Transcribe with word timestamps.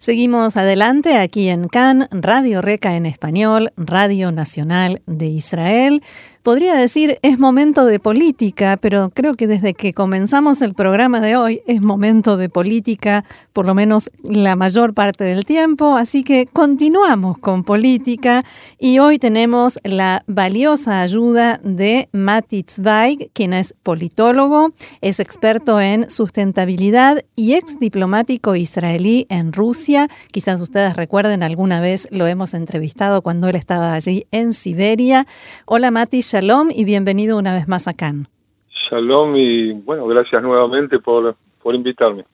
Seguimos 0.00 0.56
adelante 0.56 1.16
aquí 1.16 1.48
en 1.48 1.66
CAN, 1.66 2.06
Radio 2.12 2.62
Reca 2.62 2.94
en 2.94 3.04
español, 3.04 3.72
Radio 3.76 4.30
Nacional 4.30 5.02
de 5.06 5.26
Israel. 5.26 6.04
Podría 6.44 6.76
decir 6.76 7.18
es 7.22 7.40
momento 7.40 7.84
de 7.84 7.98
política, 7.98 8.78
pero 8.80 9.10
creo 9.10 9.34
que 9.34 9.48
desde 9.48 9.74
que 9.74 9.92
comenzamos 9.92 10.62
el 10.62 10.72
programa 10.72 11.20
de 11.20 11.36
hoy 11.36 11.62
es 11.66 11.82
momento 11.82 12.36
de 12.36 12.48
política, 12.48 13.24
por 13.52 13.66
lo 13.66 13.74
menos 13.74 14.08
la 14.22 14.54
mayor 14.54 14.94
parte 14.94 15.24
del 15.24 15.44
tiempo, 15.44 15.96
así 15.96 16.22
que 16.22 16.46
continuamos 16.46 17.36
con 17.38 17.64
política 17.64 18.44
y 18.78 19.00
hoy 19.00 19.18
tenemos 19.18 19.80
la 19.82 20.22
valiosa 20.28 21.00
ayuda 21.00 21.60
de 21.64 22.08
Mati 22.12 22.64
Zweig, 22.66 23.30
quien 23.34 23.52
es 23.52 23.74
politólogo, 23.82 24.72
es 25.00 25.18
experto 25.18 25.80
en 25.80 26.08
sustentabilidad 26.08 27.24
y 27.34 27.54
ex 27.54 27.80
diplomático 27.80 28.54
israelí 28.54 29.26
en 29.28 29.52
Rusia. 29.52 29.87
Quizás 30.30 30.60
ustedes 30.60 30.96
recuerden, 30.96 31.42
alguna 31.42 31.80
vez 31.80 32.08
lo 32.12 32.26
hemos 32.26 32.52
entrevistado 32.52 33.22
cuando 33.22 33.48
él 33.48 33.56
estaba 33.56 33.94
allí 33.94 34.26
en 34.32 34.52
Siberia. 34.52 35.24
Hola 35.64 35.90
Mati, 35.90 36.20
Shalom 36.20 36.68
y 36.70 36.84
bienvenido 36.84 37.38
una 37.38 37.54
vez 37.54 37.68
más 37.68 37.88
a 37.88 37.94
Cannes. 37.94 38.26
Shalom 38.90 39.34
y 39.36 39.72
bueno, 39.72 40.06
gracias 40.06 40.42
nuevamente 40.42 40.98
por, 40.98 41.34
por 41.62 41.74
invitarme. 41.74 42.26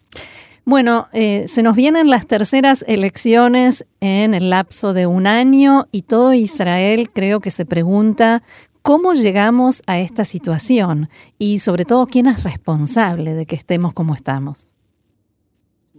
Bueno, 0.65 1.07
eh, 1.13 1.47
se 1.47 1.63
nos 1.63 1.77
vienen 1.77 2.11
las 2.11 2.27
terceras 2.27 2.85
elecciones 2.89 3.87
en 4.01 4.35
el 4.35 4.51
lapso 4.51 4.93
de 4.93 5.07
un 5.07 5.29
año 5.29 5.85
y 5.93 6.03
todo 6.03 6.33
Israel 6.33 7.09
creo 7.13 7.39
que 7.39 7.51
se 7.51 7.67
pregunta 7.67 8.43
cómo 8.83 9.13
llegamos 9.13 9.85
a 9.87 10.01
esta 10.01 10.25
situación 10.25 11.09
y 11.39 11.59
sobre 11.59 11.85
todo 11.85 12.07
quién 12.07 12.27
es 12.27 12.43
responsable 12.43 13.35
de 13.35 13.47
que 13.47 13.55
estemos 13.55 13.93
como 13.93 14.15
estamos. 14.15 14.74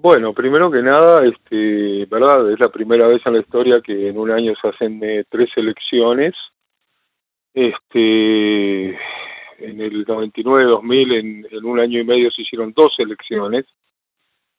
Bueno, 0.06 0.34
primero 0.34 0.70
que 0.70 0.84
nada, 0.84 1.26
este, 1.26 2.06
verdad, 2.06 2.52
es 2.52 2.60
la 2.60 2.70
primera 2.70 3.08
vez 3.08 3.24
en 3.26 3.34
la 3.34 3.40
historia 3.40 3.82
que 3.82 4.08
en 4.08 4.20
un 4.20 4.30
año 4.30 4.54
se 4.62 4.68
hacen 4.68 5.04
eh, 5.04 5.24
tres 5.28 5.50
elecciones 5.56 6.36
este, 7.52 8.90
en 8.90 9.82
el 9.82 10.06
99-2000, 10.06 11.20
en, 11.20 11.48
en 11.50 11.66
un 11.66 11.80
año 11.80 12.00
y 12.00 12.04
medio 12.04 12.30
se 12.30 12.44
hicieron 12.44 12.72
dos 12.78 12.94
elecciones. 13.00 13.66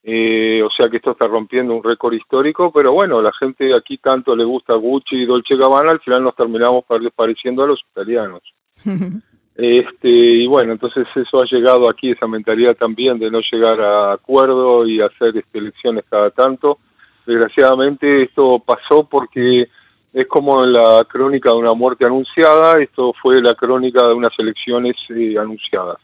Eh, 0.02 0.64
o 0.64 0.70
sea 0.70 0.88
que 0.88 0.96
esto 0.96 1.12
está 1.12 1.28
rompiendo 1.28 1.76
un 1.76 1.84
récord 1.84 2.14
histórico, 2.14 2.72
pero 2.72 2.92
bueno, 2.92 3.22
la 3.22 3.32
gente 3.32 3.72
aquí 3.72 3.98
tanto 3.98 4.34
le 4.34 4.42
gusta 4.42 4.74
Gucci 4.74 5.14
y 5.14 5.26
Dolce 5.26 5.54
Gabbana, 5.54 5.92
al 5.92 6.00
final 6.00 6.24
nos 6.24 6.34
terminamos 6.34 6.84
pareciendo 7.14 7.62
a 7.62 7.68
los 7.68 7.80
italianos. 7.92 8.42
este 9.56 10.08
Y 10.08 10.46
bueno, 10.46 10.72
entonces 10.72 11.06
eso 11.14 11.42
ha 11.42 11.46
llegado 11.46 11.88
aquí, 11.88 12.10
esa 12.10 12.26
mentalidad 12.26 12.76
también 12.76 13.18
de 13.18 13.30
no 13.30 13.40
llegar 13.40 13.80
a 13.80 14.12
acuerdo 14.12 14.86
y 14.86 15.00
hacer 15.00 15.36
este, 15.36 15.58
elecciones 15.58 16.04
cada 16.10 16.30
tanto. 16.30 16.78
Desgraciadamente 17.24 18.22
esto 18.22 18.62
pasó 18.64 19.04
porque 19.08 19.68
es 20.12 20.26
como 20.28 20.64
la 20.64 21.04
crónica 21.08 21.50
de 21.50 21.56
una 21.56 21.74
muerte 21.74 22.04
anunciada, 22.04 22.80
esto 22.80 23.12
fue 23.20 23.42
la 23.42 23.54
crónica 23.54 24.06
de 24.06 24.14
unas 24.14 24.32
elecciones 24.38 24.96
eh, 25.10 25.36
anunciadas. 25.38 25.98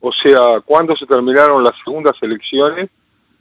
O 0.00 0.12
sea, 0.12 0.60
cuando 0.64 0.94
se 0.96 1.06
terminaron 1.06 1.64
las 1.64 1.74
segundas 1.84 2.16
elecciones, 2.20 2.90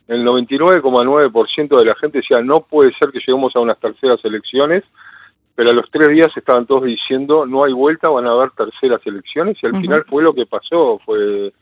el 0.08 0.26
99,9% 0.26 1.78
de 1.78 1.86
la 1.86 1.96
gente 1.96 2.20
decía, 2.20 2.42
no 2.42 2.62
puede 2.62 2.94
ser 2.94 3.12
que 3.12 3.20
lleguemos 3.20 3.56
a 3.56 3.60
unas 3.60 3.80
terceras 3.80 4.24
elecciones, 4.24 4.84
pero 5.56 5.70
a 5.70 5.74
los 5.74 5.90
tres 5.92 6.10
días 6.10 6.36
estaban 6.36 6.66
todos 6.66 6.84
diciendo, 6.84 7.46
no 7.46 7.64
hay 7.64 7.74
vuelta, 7.74 8.10
van 8.10 8.26
a 8.28 8.32
haber 8.32 8.52
terceras 8.52 9.02
elecciones, 9.06 9.58
y 9.62 9.68
al 9.68 9.76
final 9.76 10.04
fue 10.06 10.24
lo 10.24 10.34
que 10.34 10.46
pasó, 10.46 11.00
fue 11.06 11.54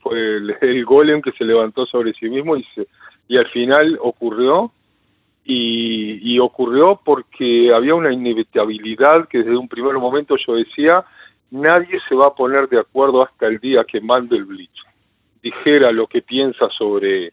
fue 0.00 0.18
el, 0.18 0.56
el, 0.60 0.84
golem 0.84 1.22
que 1.22 1.32
se 1.32 1.44
levantó 1.44 1.86
sobre 1.86 2.12
sí 2.14 2.28
mismo 2.28 2.56
y, 2.56 2.64
se, 2.74 2.86
y 3.28 3.36
al 3.36 3.46
final 3.48 3.98
ocurrió, 4.00 4.72
y, 5.44 6.38
ocurrió 6.38 7.00
porque 7.04 7.72
había 7.74 7.94
una 7.94 8.12
inevitabilidad 8.12 9.26
que 9.28 9.38
desde 9.38 9.56
un 9.56 9.68
primer 9.68 9.94
momento 9.94 10.36
yo 10.36 10.54
decía, 10.54 11.04
nadie 11.50 11.98
se 12.08 12.14
va 12.14 12.26
a 12.26 12.34
poner 12.34 12.68
de 12.68 12.78
acuerdo 12.78 13.22
hasta 13.22 13.46
el 13.46 13.58
día 13.58 13.84
que 13.84 14.00
mande 14.00 14.36
el 14.36 14.44
Blitz. 14.44 14.70
Dijera 15.42 15.90
lo 15.90 16.06
que 16.06 16.22
piensa 16.22 16.68
sobre 16.76 17.32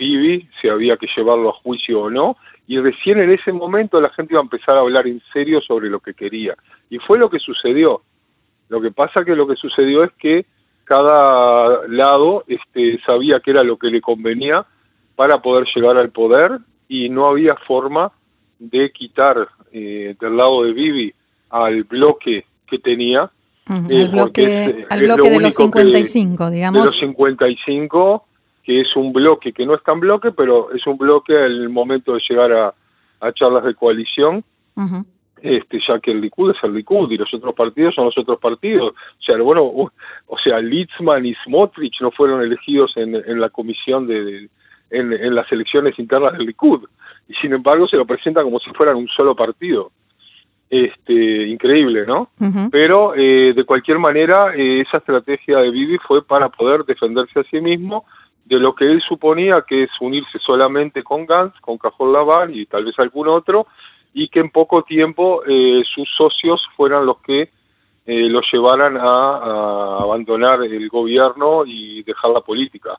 Bibi, 0.00 0.48
si 0.60 0.68
había 0.68 0.96
que 0.96 1.06
llevarlo 1.14 1.50
a 1.50 1.60
juicio 1.62 2.00
o 2.00 2.10
no, 2.10 2.38
y 2.66 2.78
recién 2.78 3.20
en 3.20 3.30
ese 3.30 3.52
momento 3.52 4.00
la 4.00 4.08
gente 4.10 4.32
iba 4.32 4.40
a 4.40 4.44
empezar 4.44 4.76
a 4.76 4.80
hablar 4.80 5.06
en 5.06 5.20
serio 5.32 5.60
sobre 5.60 5.90
lo 5.90 6.00
que 6.00 6.14
quería. 6.14 6.56
Y 6.88 6.98
fue 6.98 7.18
lo 7.18 7.28
que 7.28 7.38
sucedió. 7.38 8.02
Lo 8.70 8.80
que 8.80 8.90
pasa 8.90 9.24
que 9.24 9.36
lo 9.36 9.46
que 9.46 9.56
sucedió 9.56 10.02
es 10.04 10.12
que 10.18 10.46
cada 10.84 11.86
lado 11.88 12.44
este, 12.46 12.98
sabía 13.06 13.40
que 13.40 13.50
era 13.50 13.62
lo 13.62 13.76
que 13.76 13.88
le 13.88 14.00
convenía 14.00 14.64
para 15.16 15.42
poder 15.42 15.66
llegar 15.74 15.98
al 15.98 16.10
poder 16.10 16.58
y 16.88 17.10
no 17.10 17.28
había 17.28 17.54
forma 17.66 18.10
de 18.58 18.90
quitar 18.92 19.48
eh, 19.72 20.16
del 20.18 20.36
lado 20.36 20.62
de 20.62 20.72
Bibi 20.72 21.12
al 21.50 21.84
bloque 21.84 22.46
que 22.66 22.78
tenía. 22.78 23.30
Eh, 23.68 24.08
bloque, 24.08 24.86
al 24.88 25.00
bloque 25.00 25.30
de 25.30 25.40
los 25.40 25.54
55, 25.54 26.50
digamos. 26.50 26.80
De 26.80 26.86
los 26.86 26.94
55, 26.94 28.24
que 28.62 28.80
es 28.80 28.96
un 28.96 29.12
bloque 29.12 29.52
que 29.52 29.66
no 29.66 29.74
es 29.74 29.82
tan 29.82 30.00
bloque, 30.00 30.32
pero 30.32 30.72
es 30.72 30.86
un 30.86 30.96
bloque 30.96 31.36
al 31.36 31.68
momento 31.68 32.14
de 32.14 32.20
llegar 32.28 32.52
a, 32.52 32.74
a 33.20 33.32
charlas 33.32 33.64
de 33.64 33.74
coalición. 33.74 34.44
Este, 35.42 35.80
ya 35.86 35.98
que 36.00 36.10
el 36.10 36.20
Likud 36.20 36.50
es 36.50 36.62
el 36.62 36.74
Likud 36.74 37.10
y 37.10 37.16
los 37.16 37.32
otros 37.32 37.54
partidos 37.54 37.94
son 37.94 38.06
los 38.06 38.18
otros 38.18 38.38
partidos. 38.38 38.92
O 38.92 39.22
sea, 39.22 39.36
bueno, 39.38 39.62
o 39.64 40.38
sea, 40.42 40.60
Litzman 40.60 41.24
y 41.24 41.34
Smotrich 41.44 42.00
no 42.00 42.10
fueron 42.10 42.42
elegidos 42.42 42.92
en, 42.96 43.14
en 43.14 43.40
la 43.40 43.48
comisión 43.48 44.06
de, 44.06 44.48
en, 44.90 45.34
las 45.34 45.50
elecciones 45.52 45.98
internas 45.98 46.32
del 46.32 46.46
Likud 46.46 46.84
y 47.28 47.34
sin 47.34 47.52
embargo 47.52 47.86
se 47.86 47.96
lo 47.96 48.04
presenta 48.04 48.42
como 48.42 48.58
si 48.58 48.70
fueran 48.70 48.96
un 48.96 49.08
solo 49.08 49.34
partido. 49.34 49.92
Este, 50.68 51.48
increíble, 51.48 52.06
¿no? 52.06 52.30
Pero 52.70 53.16
eh, 53.16 53.52
de 53.54 53.64
cualquier 53.64 53.98
manera 53.98 54.54
eh, 54.54 54.82
esa 54.82 54.98
estrategia 54.98 55.58
de 55.58 55.70
Bibi 55.70 55.98
fue 55.98 56.24
para 56.24 56.48
poder 56.48 56.84
defenderse 56.84 57.40
a 57.40 57.44
sí 57.44 57.60
mismo 57.60 58.04
de 58.44 58.58
lo 58.58 58.74
que 58.74 58.84
él 58.84 59.00
suponía 59.00 59.64
que 59.66 59.84
es 59.84 59.90
unirse 60.00 60.38
solamente 60.38 61.02
con 61.02 61.26
Gantz, 61.26 61.58
con 61.60 61.78
Cajol 61.78 62.12
Lavar 62.12 62.50
y 62.50 62.66
tal 62.66 62.84
vez 62.84 62.98
algún 62.98 63.28
otro, 63.28 63.66
y 64.12 64.28
que 64.28 64.40
en 64.40 64.50
poco 64.50 64.82
tiempo 64.82 65.42
eh, 65.46 65.82
sus 65.94 66.08
socios 66.16 66.66
fueran 66.76 67.06
los 67.06 67.18
que 67.18 67.50
eh, 68.06 68.28
lo 68.28 68.40
llevaran 68.52 68.96
a, 68.96 69.02
a, 69.02 69.98
abandonar 70.02 70.62
el 70.64 70.88
gobierno 70.88 71.64
y 71.64 72.02
dejar 72.02 72.30
la 72.30 72.40
política 72.40 72.98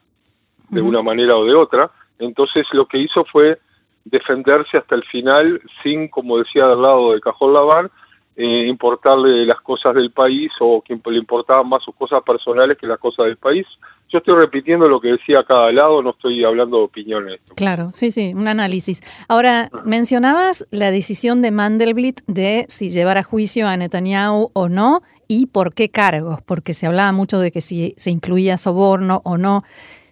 de 0.70 0.80
una 0.80 1.02
manera 1.02 1.36
o 1.36 1.44
de 1.44 1.54
otra. 1.54 1.90
Entonces 2.18 2.66
lo 2.72 2.86
que 2.86 2.98
hizo 2.98 3.24
fue 3.24 3.58
defenderse 4.04 4.78
hasta 4.78 4.94
el 4.94 5.04
final 5.04 5.60
sin, 5.82 6.08
como 6.08 6.38
decía 6.38 6.66
del 6.66 6.80
lado 6.80 7.12
de 7.12 7.20
Cajón 7.20 7.52
Lavar, 7.52 7.90
eh, 8.34 8.66
importarle 8.66 9.44
las 9.44 9.60
cosas 9.60 9.94
del 9.94 10.10
país 10.10 10.50
o 10.60 10.82
que 10.82 10.98
le 11.04 11.18
importaban 11.18 11.68
más 11.68 11.82
sus 11.84 11.94
cosas 11.94 12.22
personales 12.22 12.78
que 12.78 12.86
las 12.86 12.98
cosas 12.98 13.26
del 13.26 13.36
país. 13.36 13.66
Yo 14.08 14.18
estoy 14.18 14.38
repitiendo 14.38 14.88
lo 14.88 15.00
que 15.00 15.08
decía 15.08 15.44
cada 15.46 15.70
lado, 15.72 16.02
no 16.02 16.10
estoy 16.10 16.44
hablando 16.44 16.78
de 16.78 16.84
opiniones. 16.84 17.40
Claro, 17.56 17.90
sí, 17.92 18.10
sí, 18.10 18.32
un 18.34 18.48
análisis. 18.48 19.02
Ahora, 19.28 19.68
ah. 19.72 19.82
mencionabas 19.84 20.66
la 20.70 20.90
decisión 20.90 21.42
de 21.42 21.50
Mandelblit 21.50 22.20
de 22.26 22.66
si 22.68 22.90
llevar 22.90 23.18
a 23.18 23.22
juicio 23.22 23.68
a 23.68 23.76
Netanyahu 23.76 24.50
o 24.54 24.68
no 24.68 25.00
y 25.28 25.46
por 25.46 25.74
qué 25.74 25.90
cargos, 25.90 26.42
porque 26.42 26.74
se 26.74 26.86
hablaba 26.86 27.12
mucho 27.12 27.38
de 27.38 27.50
que 27.50 27.60
si 27.60 27.94
se 27.96 28.10
incluía 28.10 28.58
soborno 28.58 29.22
o 29.24 29.38
no. 29.38 29.62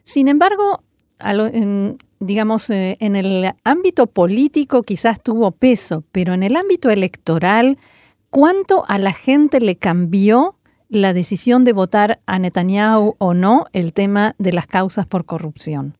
Sin 0.02 0.28
embargo, 0.28 0.82
digamos, 2.18 2.70
eh, 2.70 2.96
en 3.00 3.16
el 3.16 3.50
ámbito 3.64 4.06
político 4.06 4.82
quizás 4.82 5.22
tuvo 5.22 5.52
peso, 5.52 6.04
pero 6.12 6.34
en 6.34 6.42
el 6.42 6.56
ámbito 6.56 6.90
electoral, 6.90 7.78
¿cuánto 8.30 8.84
a 8.88 8.98
la 8.98 9.12
gente 9.12 9.60
le 9.60 9.76
cambió 9.76 10.54
la 10.88 11.12
decisión 11.12 11.64
de 11.64 11.72
votar 11.72 12.18
a 12.26 12.38
Netanyahu 12.38 13.14
o 13.18 13.34
no 13.34 13.66
el 13.72 13.92
tema 13.92 14.34
de 14.38 14.52
las 14.52 14.66
causas 14.66 15.06
por 15.06 15.24
corrupción? 15.24 15.94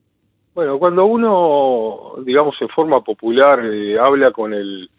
Bueno, 0.53 0.77
cuando 0.79 1.05
uno, 1.05 2.23
digamos, 2.25 2.55
en 2.61 2.69
forma 2.69 3.01
popular 3.01 3.63
eh, 3.63 3.97
habla 3.97 4.31
con 4.31 4.53
el 4.53 4.89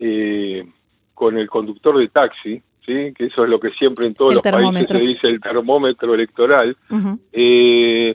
eh, 0.00 0.64
con 1.18 1.36
el 1.36 1.50
conductor 1.50 1.98
de 1.98 2.08
taxi, 2.08 2.62
¿sí? 2.86 3.12
que 3.12 3.26
eso 3.26 3.42
es 3.42 3.50
lo 3.50 3.58
que 3.58 3.70
siempre 3.70 4.06
en 4.06 4.14
todos 4.14 4.34
los 4.34 4.42
países 4.42 4.86
se 4.88 4.98
dice 4.98 5.26
el 5.26 5.40
termómetro 5.40 6.14
electoral, 6.14 6.76
eh, 7.32 8.14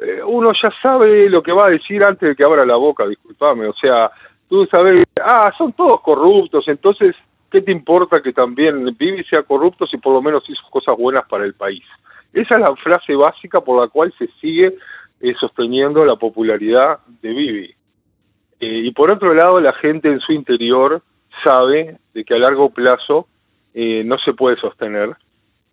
eh, 0.00 0.22
uno 0.24 0.52
ya 0.52 0.70
sabe 0.80 1.28
lo 1.28 1.42
que 1.42 1.52
va 1.52 1.66
a 1.66 1.70
decir 1.70 2.04
antes 2.04 2.28
de 2.28 2.36
que 2.36 2.44
abra 2.44 2.64
la 2.64 2.76
boca, 2.76 3.06
discúlpame, 3.06 3.66
o 3.66 3.74
sea, 3.74 4.10
tú 4.48 4.64
sabes, 4.66 5.04
ah, 5.20 5.52
son 5.58 5.72
todos 5.72 6.00
corruptos, 6.02 6.68
entonces, 6.68 7.16
¿qué 7.50 7.62
te 7.62 7.72
importa 7.72 8.20
que 8.20 8.32
también 8.32 8.84
Vivi 8.98 9.24
sea 9.24 9.42
corrupto 9.42 9.86
si 9.86 9.96
por 9.98 10.12
lo 10.12 10.22
menos 10.22 10.44
hizo 10.48 10.62
cosas 10.70 10.96
buenas 10.96 11.26
para 11.28 11.44
el 11.44 11.54
país? 11.54 11.84
Esa 12.32 12.54
es 12.56 12.60
la 12.60 12.76
frase 12.76 13.14
básica 13.14 13.60
por 13.60 13.80
la 13.80 13.88
cual 13.88 14.12
se 14.18 14.28
sigue 14.40 14.76
eh, 15.20 15.34
sosteniendo 15.38 16.04
la 16.04 16.16
popularidad 16.16 16.98
de 17.22 17.30
Vivi. 17.30 17.74
Eh, 18.60 18.80
y 18.84 18.90
por 18.92 19.10
otro 19.10 19.34
lado, 19.34 19.60
la 19.60 19.72
gente 19.74 20.08
en 20.08 20.20
su 20.20 20.32
interior 20.32 21.02
sabe 21.44 21.98
de 22.14 22.24
que 22.24 22.34
a 22.34 22.38
largo 22.38 22.70
plazo 22.70 23.26
eh, 23.74 24.02
no 24.04 24.18
se 24.18 24.32
puede 24.32 24.56
sostener 24.56 25.14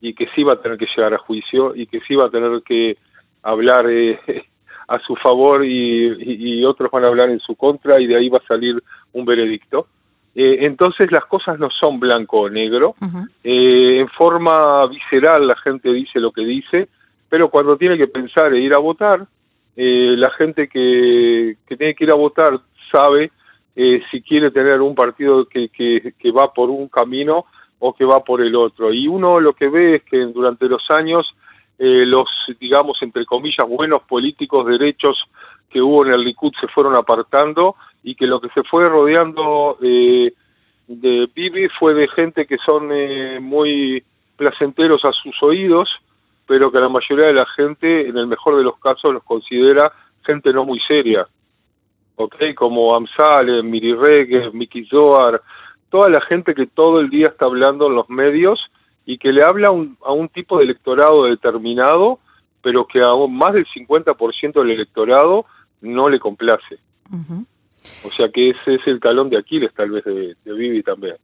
y 0.01 0.13
que 0.13 0.27
sí 0.35 0.43
va 0.43 0.53
a 0.53 0.61
tener 0.61 0.77
que 0.77 0.87
llegar 0.93 1.13
a 1.13 1.17
juicio 1.17 1.73
y 1.75 1.87
que 1.87 2.01
sí 2.01 2.15
va 2.15 2.25
a 2.25 2.29
tener 2.29 2.61
que 2.63 2.97
hablar 3.41 3.89
eh, 3.89 4.19
a 4.87 4.99
su 4.99 5.15
favor 5.15 5.65
y, 5.65 6.63
otros 6.65 6.91
van 6.91 7.05
a 7.05 7.07
hablar 7.07 7.29
en 7.29 7.39
su 7.39 7.55
contra 7.55 8.01
y 8.01 8.07
de 8.07 8.17
ahí 8.17 8.27
va 8.27 8.39
a 8.43 8.47
salir 8.47 8.83
un 9.13 9.25
veredicto. 9.25 9.87
Eh, 10.35 10.65
entonces 10.65 11.11
las 11.11 11.25
cosas 11.25 11.59
no 11.59 11.69
son 11.69 11.99
blanco 11.99 12.41
o 12.41 12.49
negro. 12.49 12.95
en 13.43 14.07
forma 14.09 14.87
visceral 14.87 15.47
la 15.47 15.55
gente 15.57 15.91
dice 15.91 16.19
lo 16.19 16.31
que 16.31 16.41
dice, 16.41 16.89
pero 17.29 17.49
cuando 17.49 17.77
tiene 17.77 17.97
que 17.97 18.07
pensar 18.07 18.53
e 18.53 18.59
ir 18.59 18.73
a 18.73 18.79
votar, 18.79 19.25
la 19.75 20.29
gente 20.31 20.67
que, 20.67 21.57
que 21.67 21.77
tiene 21.77 21.95
que 21.95 22.03
ir 22.03 22.11
a 22.11 22.15
votar 22.15 22.59
sabe 22.91 23.31
eh, 23.75 24.01
si 24.11 24.21
quiere 24.21 24.51
tener 24.51 24.81
un 24.81 24.93
partido 24.93 25.45
que, 25.45 25.69
que, 25.69 26.31
va 26.31 26.53
por 26.53 26.69
un 26.69 26.87
camino 26.89 27.45
o 27.79 27.93
que 27.93 28.05
va 28.05 28.23
por 28.23 28.41
el 28.41 28.55
otro. 28.55 28.93
Y 28.93 29.07
uno 29.07 29.39
lo 29.39 29.53
que 29.53 29.67
ve 29.67 29.95
es 29.95 30.03
que 30.03 30.17
durante 30.25 30.67
los 30.67 30.89
años 30.91 31.35
eh, 31.79 32.05
los, 32.05 32.29
digamos, 32.59 33.01
entre 33.01 33.25
comillas, 33.25 33.67
buenos 33.67 34.03
políticos 34.03 34.67
derechos 34.67 35.23
que 35.69 35.81
hubo 35.81 36.05
en 36.05 36.13
el 36.13 36.23
Likud 36.23 36.53
se 36.61 36.67
fueron 36.67 36.95
apartando 36.95 37.75
y 38.03 38.15
que 38.15 38.27
lo 38.27 38.39
que 38.41 38.49
se 38.49 38.63
fue 38.63 38.87
rodeando 38.87 39.77
eh, 39.81 40.33
de 40.87 41.29
Bibi 41.33 41.69
fue 41.79 41.93
de 41.93 42.07
gente 42.09 42.45
que 42.45 42.57
son 42.57 42.89
muy 43.41 44.03
placenteros 44.35 45.05
a 45.05 45.11
sus 45.11 45.41
oídos, 45.41 45.89
pero 46.45 46.71
que 46.71 46.79
la 46.79 46.89
mayoría 46.89 47.27
de 47.27 47.33
la 47.33 47.45
gente, 47.45 48.07
en 48.07 48.17
el 48.17 48.27
mejor 48.27 48.57
de 48.57 48.63
los 48.63 48.77
casos, 48.79 49.13
los 49.13 49.23
considera 49.23 49.91
gente 50.23 50.51
no 50.51 50.65
muy 50.65 50.79
seria. 50.81 51.25
¿ok? 52.15 52.35
Como 52.55 52.95
Amsal, 52.95 53.63
Miri 53.63 53.93
Regues, 53.93 54.53
Miki 54.53 54.85
Zohar, 54.85 55.41
toda 55.89 56.09
la 56.09 56.21
gente 56.21 56.53
que 56.53 56.67
todo 56.67 56.99
el 56.99 57.09
día 57.09 57.27
está 57.27 57.45
hablando 57.45 57.87
en 57.87 57.95
los 57.95 58.09
medios 58.09 58.59
y 59.05 59.17
que 59.17 59.31
le 59.31 59.43
habla 59.43 59.67
a 59.67 60.11
un 60.11 60.29
tipo 60.29 60.57
de 60.57 60.65
electorado 60.65 61.25
determinado, 61.25 62.19
pero 62.61 62.85
que 62.85 63.01
a 63.01 63.13
más 63.29 63.53
del 63.53 63.67
50% 63.67 64.53
del 64.53 64.71
electorado 64.71 65.45
no 65.81 66.09
le 66.09 66.19
complace. 66.19 66.79
O 68.05 68.09
sea 68.09 68.29
que 68.29 68.51
ese 68.51 68.75
es 68.75 68.81
el 68.87 68.99
talón 68.99 69.29
de 69.29 69.37
Aquiles 69.37 69.73
tal 69.73 69.91
vez 69.91 70.03
de, 70.03 70.35
de 70.43 70.53
Vivi 70.53 70.83
también. 70.83 71.15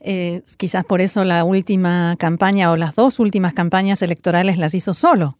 Eh, 0.00 0.42
quizás 0.58 0.84
por 0.84 1.00
eso 1.00 1.24
la 1.24 1.44
última 1.44 2.14
campaña 2.18 2.70
o 2.70 2.76
las 2.76 2.94
dos 2.94 3.18
últimas 3.18 3.52
campañas 3.52 4.00
electorales 4.02 4.56
las 4.56 4.72
hizo 4.74 4.94
solo 4.94 5.36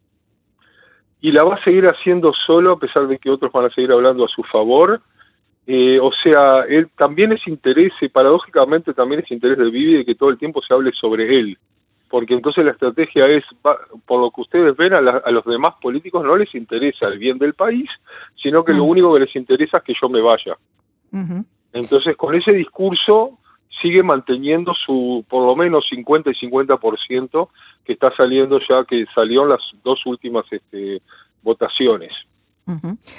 y 1.21 1.33
la 1.33 1.45
va 1.45 1.57
a 1.57 1.65
seguir 1.65 1.87
haciendo 1.87 2.33
solo 2.47 2.73
a 2.73 2.79
pesar 2.79 3.07
de 3.09 3.19
que 3.19 3.31
otros 3.31 3.53
van 3.53 3.67
a 3.67 3.71
seguir 3.71 3.93
hablando 3.93 4.25
a 4.25 4.29
su 4.29 4.43
favor. 4.45 5.01
Eh, 5.67 5.99
o 6.01 6.11
sea, 6.23 6.63
él 6.69 6.89
también 6.97 7.33
es 7.33 7.47
interés, 7.47 7.93
paradójicamente 8.13 8.95
también 8.95 9.21
es 9.21 9.31
interés 9.31 9.59
de 9.59 9.71
Vivi 9.71 9.99
de 9.99 10.05
que 10.05 10.15
todo 10.15 10.31
el 10.31 10.39
tiempo 10.39 10.63
se 10.63 10.73
hable 10.73 10.93
sobre 10.93 11.39
él, 11.39 11.59
porque 12.09 12.35
entonces 12.35 12.65
la 12.65 12.73
estrategia 12.73 13.27
es, 13.27 13.45
por 13.63 14.21
lo 14.21 14.31
que 14.31 14.41
ustedes 14.41 14.77
ven, 14.77 14.95
a, 14.95 15.01
los 15.01 15.45
demás 15.45 15.75
políticos 15.81 16.25
no 16.25 16.37
les 16.37 16.55
interesa 16.55 17.07
el 17.07 17.19
bien 17.19 17.39
del 17.39 17.55
país, 17.55 17.89
sino 18.43 18.65
que 18.65 18.73
lo 18.73 18.85
único 18.85 19.13
que 19.15 19.21
les 19.21 19.37
interesa 19.37 19.79
es 19.79 19.85
que 19.85 19.95
yo 20.01 20.09
me 20.09 20.21
vaya. 20.21 20.57
Entonces, 21.73 22.17
con 22.17 22.35
ese 22.35 22.53
discurso 22.53 23.39
sigue 23.81 24.03
manteniendo 24.03 24.75
su 24.75 25.25
por 25.29 25.45
lo 25.47 25.55
menos 25.55 25.87
50 25.89 26.31
y 26.31 26.35
50% 26.35 27.49
que 27.85 27.93
está 27.93 28.15
saliendo 28.17 28.59
ya, 28.69 28.85
que 28.85 29.05
salió 29.15 29.43
en 29.43 29.51
las 29.51 29.61
dos 29.85 30.05
últimas 30.07 30.45
este, 30.51 31.01
votaciones 31.43 32.13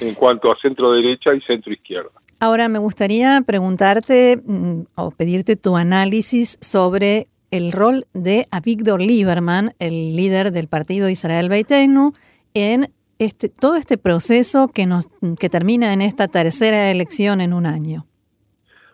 en 0.01 0.13
cuanto 0.13 0.51
a 0.51 0.57
centro 0.59 0.91
derecha 0.91 1.33
y 1.33 1.41
centro 1.41 1.74
izquierda. 1.74 2.12
Ahora 2.39 2.69
me 2.69 2.80
gustaría 2.80 3.41
preguntarte 3.45 4.41
mm, 4.45 4.81
o 4.95 5.12
pedirte 5.12 5.56
tu 5.56 5.75
análisis 5.75 6.57
sobre 6.62 7.25
el 7.51 7.72
rol 7.72 8.06
de 8.13 8.48
Avigdor 8.51 9.01
Lieberman, 9.01 9.72
el 9.80 10.16
líder 10.16 10.51
del 10.51 10.68
partido 10.68 11.10
Israel 11.10 11.50
Beitenu, 11.50 12.13
en 12.54 12.88
este, 13.19 13.50
todo 13.50 13.75
este 13.75 13.98
proceso 13.98 14.69
que, 14.74 14.86
nos, 14.86 15.10
que 15.40 15.50
termina 15.50 15.94
en 15.94 16.01
esta 16.01 16.28
tercera 16.28 16.92
elección 16.92 17.42
en 17.42 17.54
un 17.54 17.66
año. 17.66 18.06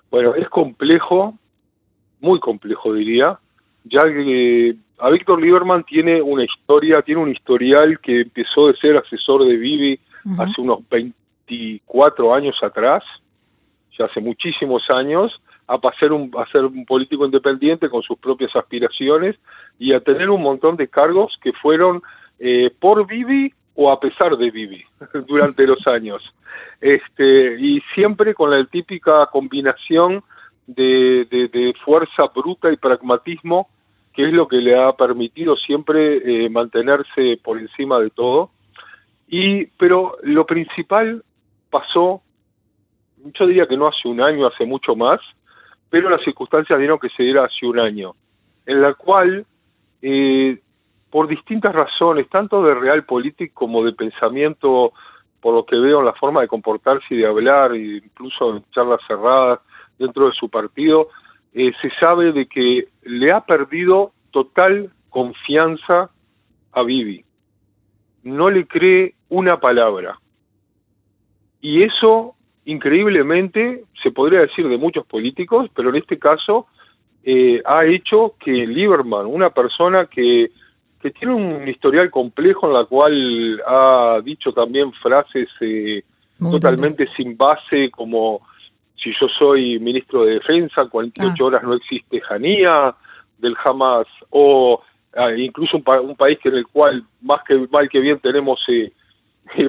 Bueno, 0.10 0.36
es 0.36 0.50
complejo, 0.50 1.38
muy 2.22 2.40
complejo 2.40 2.94
diría, 2.94 3.40
ya 3.84 4.04
que 4.04 4.76
a 5.00 5.10
Víctor 5.10 5.42
Lieberman 5.42 5.84
tiene 5.84 6.22
una 6.22 6.44
historia, 6.44 7.02
tiene 7.02 7.22
un 7.22 7.30
historial 7.30 8.00
que 8.00 8.22
empezó 8.22 8.68
de 8.68 8.78
ser 8.78 8.98
asesor 8.98 9.46
de 9.46 9.58
Vivi 9.58 10.00
hace 10.40 10.60
unos 10.62 10.80
24 10.90 12.34
años 12.34 12.56
atrás, 12.64 13.04
ya 13.98 14.06
hace 14.06 14.22
muchísimos 14.22 14.84
años, 14.90 15.40
a 15.68 15.78
pasar 15.78 16.12
un, 16.12 16.32
a 16.38 16.46
ser 16.52 16.66
un 16.66 16.86
político 16.86 17.26
independiente 17.26 17.90
con 17.90 18.02
sus 18.04 18.18
propias 18.18 18.56
aspiraciones 18.56 19.36
y 19.80 19.94
a 19.94 20.00
tener 20.00 20.30
un 20.30 20.42
montón 20.42 20.76
de 20.76 20.88
cargos 20.88 21.38
que 21.42 21.54
fueron 21.54 22.02
eh, 22.40 22.72
por 22.80 23.06
Vivi 23.08 23.54
o 23.76 23.92
a 23.92 24.00
pesar 24.00 24.38
de 24.38 24.52
Vivi 24.52 24.84
durante 25.28 25.66
los 25.66 25.86
años. 25.88 26.24
Este, 26.80 27.60
y 27.60 27.82
siempre 27.94 28.34
con 28.34 28.52
la 28.52 28.64
típica 28.66 29.26
combinación 29.28 30.24
de, 30.68 31.26
de 31.30 31.74
fuerza 31.84 32.26
bruta 32.34 32.72
y 32.72 32.78
pragmatismo 32.78 33.70
que 34.16 34.26
es 34.26 34.34
lo 34.34 34.48
que 34.48 34.58
le 34.58 34.82
ha 34.82 34.94
permitido 34.94 35.58
siempre 35.58 36.46
eh, 36.46 36.50
mantenerse 36.50 37.38
por 37.44 37.60
encima 37.60 38.00
de 38.00 38.10
todo. 38.10 38.50
Y, 39.28 39.66
pero 39.78 40.18
lo 40.24 40.46
principal 40.46 41.24
pasó, 41.70 42.22
yo 43.38 43.48
diría 43.48 43.68
que 43.68 43.76
no 43.76 43.88
hace 43.88 44.08
un 44.08 44.22
año, 44.22 44.48
hace 44.48 44.66
mucho 44.66 44.96
más, 44.96 45.20
pero 45.90 46.10
las 46.10 46.24
circunstancias 46.24 46.78
dieron 46.80 47.00
que 47.00 47.10
se 47.10 47.24
diera 47.24 47.46
hace 47.46 47.66
un 47.66 47.80
año, 47.80 48.14
en 48.66 48.82
la 48.82 48.94
cual, 48.94 49.46
eh, 50.02 50.60
por 51.10 51.28
distintas 51.28 51.74
razones, 51.74 52.30
tanto 52.30 52.64
de 52.64 52.76
realpolitik 52.76 53.54
como 53.54 53.84
de 53.84 53.94
pensamiento, 53.94 54.94
por 55.40 55.54
lo 55.54 55.66
que 55.66 55.78
veo 55.78 56.00
en 56.00 56.06
la 56.06 56.14
forma 56.14 56.42
de 56.42 56.48
comportarse 56.48 57.14
y 57.14 57.18
de 57.18 57.28
hablar, 57.28 57.74
e 57.74 57.98
incluso 57.98 58.56
en 58.56 58.64
charlas 58.72 59.00
cerradas 59.08 59.60
dentro 59.98 60.28
de 60.28 60.34
su 60.34 60.50
partido, 60.50 61.10
eh, 61.54 61.72
se 61.82 61.90
sabe 62.00 62.34
de 62.34 62.48
que 62.48 62.90
le 63.04 63.32
ha 63.32 63.42
perdido 63.42 64.12
total 64.32 64.92
confianza 65.10 66.10
a 66.74 66.84
Vivi. 66.84 67.24
No 68.24 68.50
le 68.50 68.68
cree 68.68 69.16
una 69.30 69.60
palabra. 69.60 70.20
Y 71.62 71.84
eso, 71.84 72.35
increíblemente, 72.66 73.84
se 74.02 74.12
podría 74.12 74.42
decir 74.42 74.68
de 74.68 74.78
muchos 74.78 75.06
políticos, 75.06 75.70
pero 75.76 75.90
en 75.90 75.96
este 75.98 76.18
caso 76.18 76.68
eh, 77.24 77.62
ha 77.66 77.86
hecho 77.86 78.36
que 78.40 78.52
Lieberman, 78.52 79.26
una 79.26 79.50
persona 79.52 80.08
que, 80.08 80.52
que 81.02 81.12
tiene 81.12 81.34
un 81.34 81.68
historial 81.68 82.12
complejo 82.12 82.68
en 82.68 82.74
la 82.74 82.86
cual 82.86 83.62
ha 83.66 84.20
dicho 84.24 84.52
también 84.52 84.92
frases 84.94 85.48
eh, 85.62 86.04
totalmente 86.40 87.08
sin 87.16 87.38
base 87.38 87.90
como 87.92 88.42
si 88.96 89.12
yo 89.20 89.28
soy 89.28 89.80
ministro 89.80 90.24
de 90.24 90.36
Defensa, 90.36 90.86
48 90.86 91.34
ah. 91.38 91.46
horas 91.46 91.64
no 91.64 91.74
existe 91.74 92.22
Janía, 92.22 92.96
del 93.38 93.56
Hamas, 93.64 94.08
o 94.30 94.82
ah, 95.16 95.32
incluso 95.32 95.78
un, 95.78 96.16
país 96.16 96.40
que 96.42 96.50
en 96.50 96.56
el 96.56 96.68
cual 96.68 97.04
más 97.22 97.42
que 97.48 97.56
mal 97.72 97.90
que 97.90 98.00
bien 98.00 98.20
tenemos 98.20 98.60
eh, 98.70 98.92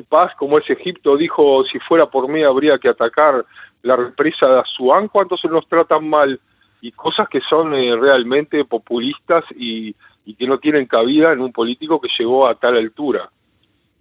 paz, 0.09 0.33
como 0.39 0.59
es 0.59 0.69
Egipto, 0.69 1.17
dijo, 1.17 1.65
si 1.65 1.79
fuera 1.81 2.07
por 2.07 2.29
mí 2.29 2.43
habría 2.43 2.79
que 2.79 2.89
atacar 2.89 3.45
la 3.83 3.97
represa 3.97 4.47
de 4.49 4.61
Asuán, 4.61 5.09
¿cuántos 5.09 5.41
se 5.41 5.49
nos 5.49 5.67
tratan 5.69 6.09
mal? 6.09 6.41
Y 6.81 6.93
cosas 6.93 7.29
que 7.29 7.41
son 7.41 7.75
eh, 7.75 7.97
realmente 7.97 8.65
populistas 8.65 9.45
y, 9.55 9.95
y 10.25 10.35
que 10.35 10.47
no 10.47 10.59
tienen 10.59 10.87
cabida 10.87 11.33
en 11.33 11.41
un 11.41 11.53
político 11.53 12.01
que 12.01 12.09
llegó 12.19 12.47
a 12.47 12.55
tal 12.55 12.77
altura. 12.77 13.31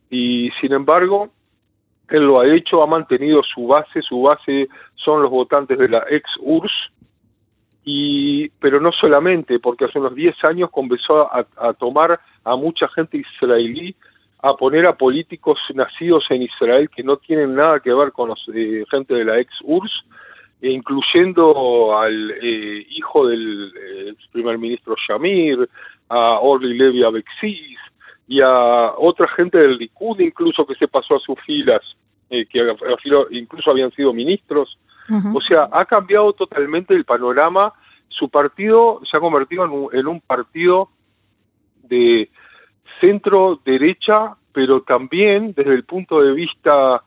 Y 0.10 0.50
sin 0.62 0.74
embargo, 0.74 1.30
él 2.10 2.24
lo 2.24 2.40
ha 2.40 2.48
hecho, 2.48 2.84
ha 2.84 2.88
mantenido 2.88 3.42
su 3.44 3.68
base, 3.68 4.02
su 4.02 4.22
base 4.22 4.68
son 4.96 5.22
los 5.22 5.32
votantes 5.32 5.78
de 5.78 5.90
la 5.90 6.04
ex 6.10 6.30
URSS, 6.40 6.92
y, 7.88 8.50
pero 8.60 8.80
no 8.80 8.92
solamente, 8.92 9.60
porque 9.60 9.86
hace 9.86 10.00
unos 10.00 10.16
10 10.16 10.44
años 10.46 10.72
comenzó 10.72 11.30
a, 11.32 11.74
tomar 11.74 12.20
a 12.44 12.56
mucha 12.56 12.88
gente 12.90 13.20
israelí, 13.20 13.96
a 14.42 14.54
poner 14.56 14.88
a 14.88 14.96
políticos 14.96 15.58
nacidos 15.74 16.26
en 16.30 16.44
Israel 16.44 16.90
que 16.90 17.04
no 17.04 17.18
tienen 17.18 17.56
nada 17.56 17.80
que 17.80 17.94
ver 17.94 18.12
con 18.12 18.30
los, 18.30 18.46
eh, 18.54 18.84
gente 18.90 19.14
de 19.14 19.26
la 19.26 19.40
ex 19.40 19.52
URSS, 19.64 20.06
e 20.62 20.72
incluyendo 20.72 21.98
al 21.98 22.32
eh, 22.32 22.86
hijo 22.90 23.28
del 23.28 23.74
eh, 23.76 24.14
primer 24.32 24.58
ministro 24.58 24.96
Shamir, 24.96 25.70
a 26.10 26.40
Orly 26.40 26.78
Levy 26.78 27.04
Abexis, 27.04 27.78
y 28.28 28.42
a 28.42 28.94
otra 28.98 29.28
gente 29.30 29.58
del 29.58 29.78
Likud 29.78 30.20
incluso 30.20 30.66
que 30.66 30.76
se 30.76 30.88
pasó 30.88 31.16
a 31.16 31.20
sus 31.20 31.40
filas, 31.46 31.82
eh, 32.30 32.46
que 32.48 32.60
incluso 33.32 33.70
habían 33.70 33.92
sido 33.92 34.14
ministros. 34.14 34.78
O 35.36 35.40
sea, 35.40 35.70
ha 35.72 35.86
cambiado 35.86 36.34
totalmente 36.34 36.96
el 36.96 37.06
panorama. 37.06 37.72
Su 38.08 38.28
partido 38.28 39.02
se 39.10 39.16
ha 39.16 39.20
convertido 39.20 39.92
en 39.94 40.08
un, 40.08 40.20
partido 40.20 40.90
de 41.84 42.28
centro 43.00 43.60
derecha, 43.66 44.36
pero 44.52 44.82
también 44.82 45.54
desde 45.56 45.74
el 45.74 45.84
punto 45.84 46.22
de 46.22 46.32
vista 46.34 47.04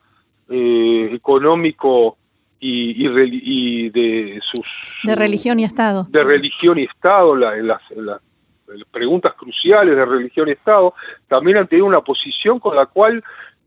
eh, 0.49 1.11
económico 1.13 2.17
y, 2.61 3.07
y, 3.07 3.91
de 3.91 4.41
sus... 4.51 4.67
De 5.05 5.15
religión 5.15 5.61
y 5.61 5.65
Estado. 5.65 6.05
De 6.09 6.23
religión 6.23 6.79
y 6.79 6.85
Estado, 6.85 7.37
la, 7.37 7.57
en, 7.57 7.67
las, 7.69 7.81
preguntas 8.91 9.35
cruciales 9.35 9.97
de 9.97 10.05
religión 10.05 10.49
y 10.49 10.53
Estado, 10.53 10.95
también 11.29 11.59
han 11.59 11.69
tenido 11.69 11.87
una 11.87 12.01
posición 12.01 12.59
con 12.59 12.77
la 12.77 12.87
cual 12.87 13.23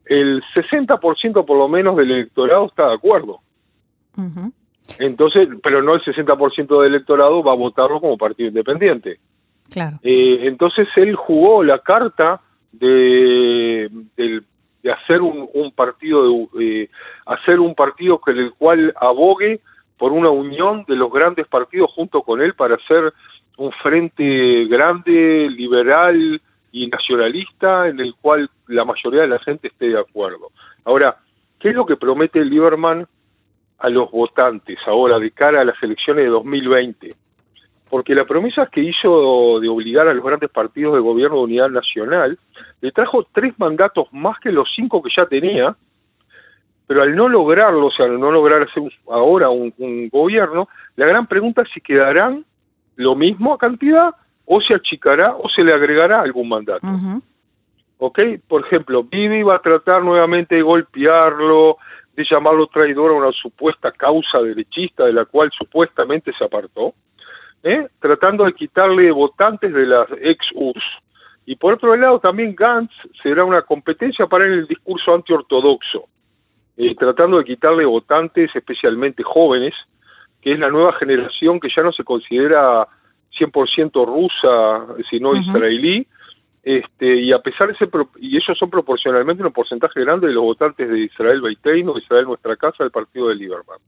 el 0.06 0.44
60% 0.54 1.46
por 1.46 1.58
lo 1.58 1.68
menos 1.68 1.96
del 1.96 2.12
electorado 2.12 2.66
está 2.66 2.88
de 2.88 2.96
acuerdo. 2.96 3.40
Entonces, 5.00 5.48
pero 5.64 5.82
no 5.82 5.96
el 5.96 6.02
60% 6.02 6.82
del 6.82 6.96
electorado 6.96 7.42
va 7.44 7.54
a 7.54 7.56
votarlo 7.56 8.02
como 8.02 8.18
partido 8.18 8.50
independiente. 8.50 9.20
Eh, 10.04 10.40
entonces 10.44 10.88
él 10.96 11.16
jugó 11.16 11.64
la 11.64 11.80
carta 11.80 12.42
de, 12.72 13.90
de 14.84 14.92
hacer 14.92 15.22
un, 15.22 15.48
un 15.54 15.72
partido 15.72 16.24
de, 16.54 16.84
eh, 16.84 16.90
hacer 17.26 17.60
un 17.60 17.76
partido 17.76 18.20
con 18.20 18.38
el 18.38 18.52
cual 18.54 18.94
abogue 19.00 19.62
por 19.98 20.12
una 20.12 20.30
unión 20.30 20.84
de 20.88 20.96
los 20.96 21.12
grandes 21.12 21.48
partidos 21.48 21.92
junto 21.94 22.24
con 22.24 22.42
él 22.42 22.56
para 22.56 22.76
hacer 22.76 23.14
un 23.58 23.72
frente 23.72 24.66
grande, 24.66 25.48
liberal 25.50 26.42
y 26.72 26.88
nacionalista 26.88 27.88
en 27.88 28.00
el 28.00 28.16
cual 28.16 28.50
la 28.68 28.86
mayoría 28.86 29.22
de 29.22 29.28
la 29.28 29.40
gente 29.40 29.68
esté 29.68 29.90
de 29.90 30.00
acuerdo. 30.00 30.50
Ahora, 30.86 31.18
¿qué 31.60 31.70
es 31.70 31.76
lo 31.76 31.86
que 31.86 31.98
promete 31.98 32.44
Lieberman 32.44 33.06
a 33.78 33.90
los 33.90 34.10
votantes 34.10 34.80
ahora 34.88 35.20
de 35.20 35.32
cara 35.32 35.62
a 35.62 35.66
las 35.66 35.82
elecciones 35.84 36.26
de 36.26 36.32
2020? 36.32 37.10
Porque 37.92 38.16
la 38.16 38.24
promesa 38.24 38.68
que 38.68 38.80
hizo 38.80 39.60
de 39.60 39.68
obligar 39.68 40.08
a 40.08 40.14
los 40.14 40.24
grandes 40.24 40.50
partidos 40.50 40.94
de 40.94 41.02
gobierno 41.02 41.36
de 41.36 41.44
unidad 41.44 41.70
nacional 41.70 42.40
le 42.80 42.92
trajo 42.94 43.28
tres 43.34 43.54
mandatos 43.60 44.08
más 44.14 44.40
que 44.40 44.50
los 44.50 44.70
cinco 44.74 45.04
que 45.04 45.10
ya 45.16 45.26
tenía, 45.26 45.76
pero 46.88 47.04
al 47.04 47.14
no 47.14 47.28
lograrlo, 47.28 47.88
o 47.88 47.92
sea, 47.92 48.06
al 48.06 48.18
no 48.18 48.32
lograr 48.32 48.64
hacer 48.64 48.82
ahora 49.10 49.50
un, 49.50 50.08
gobierno, 50.10 50.70
la 50.96 51.06
gran 51.06 51.28
pregunta 51.28 51.64
es 51.64 51.68
si 51.74 51.82
quedarán 51.82 52.46
lo 52.96 53.14
mismo 53.14 53.54
a 53.54 53.58
cantidad 53.58 54.16
o 54.46 54.62
se 54.62 54.74
achicará 54.74 55.36
o 55.36 55.50
se 55.50 55.62
le 55.62 55.74
agregará 55.74 56.22
algún 56.22 56.48
mandato. 56.48 56.88
¿Ok? 57.98 58.20
Por 58.48 58.66
ejemplo, 58.66 59.04
Bibi 59.04 59.44
va 59.44 59.56
a 59.56 59.62
tratar 59.62 60.02
nuevamente 60.02 60.56
de 60.56 60.62
golpearlo, 60.62 61.76
de 62.16 62.24
llamarlo 62.24 62.68
traidor 62.68 63.12
a 63.12 63.16
una 63.16 63.32
supuesta 63.34 63.92
causa 63.92 64.40
derechista 64.42 65.04
de 65.04 65.12
la 65.12 65.26
cual 65.26 65.52
supuestamente 65.52 66.32
se 66.38 66.46
apartó. 66.46 66.94
¿Eh? 67.64 67.88
tratando 68.00 68.46
de 68.46 68.54
quitarle 68.54 69.12
votantes 69.12 69.74
de 69.74 69.86
las 69.86 70.08
ex-URSS. 70.22 70.84
Y 71.46 71.56
por 71.56 71.74
otro 71.74 71.96
lado, 71.96 72.20
también 72.20 72.56
Gantz 72.56 72.94
será 73.22 73.44
una 73.44 73.64
competencia 73.64 74.28
para 74.28 74.46
el 74.46 74.68
discurso 74.68 75.14
antiortodoxo, 75.14 76.06
eh, 76.78 76.96
tratando 76.96 77.38
de 77.38 77.46
quitarle 77.46 77.86
votantes, 77.86 78.50
especialmente 78.56 79.24
jóvenes, 79.24 79.74
que 80.42 80.54
es 80.54 80.60
la 80.60 80.70
nueva 80.70 80.94
generación 80.94 81.60
que 81.60 81.70
ya 81.76 81.84
no 81.84 81.92
se 81.92 82.04
considera 82.04 82.88
100% 83.38 84.06
rusa, 84.06 85.04
sino 85.10 85.36
israelí, 85.36 86.06
este, 86.64 87.22
y 87.22 87.32
a 87.32 87.40
pesar 87.40 87.70
de 87.70 87.76
ser, 87.76 87.90
y 88.20 88.36
ellos 88.36 88.58
son 88.58 88.70
proporcionalmente 88.70 89.44
un 89.44 89.52
porcentaje 89.52 90.00
grande 90.02 90.28
de 90.28 90.34
los 90.34 90.44
votantes 90.44 90.88
de 90.90 91.00
Israel 91.00 91.42
Beiteino, 91.42 91.98
Israel 91.98 92.26
Nuestra 92.26 92.56
Casa, 92.56 92.84
del 92.84 92.92
partido 92.92 93.30
de 93.30 93.36
Lieberman. 93.36 93.80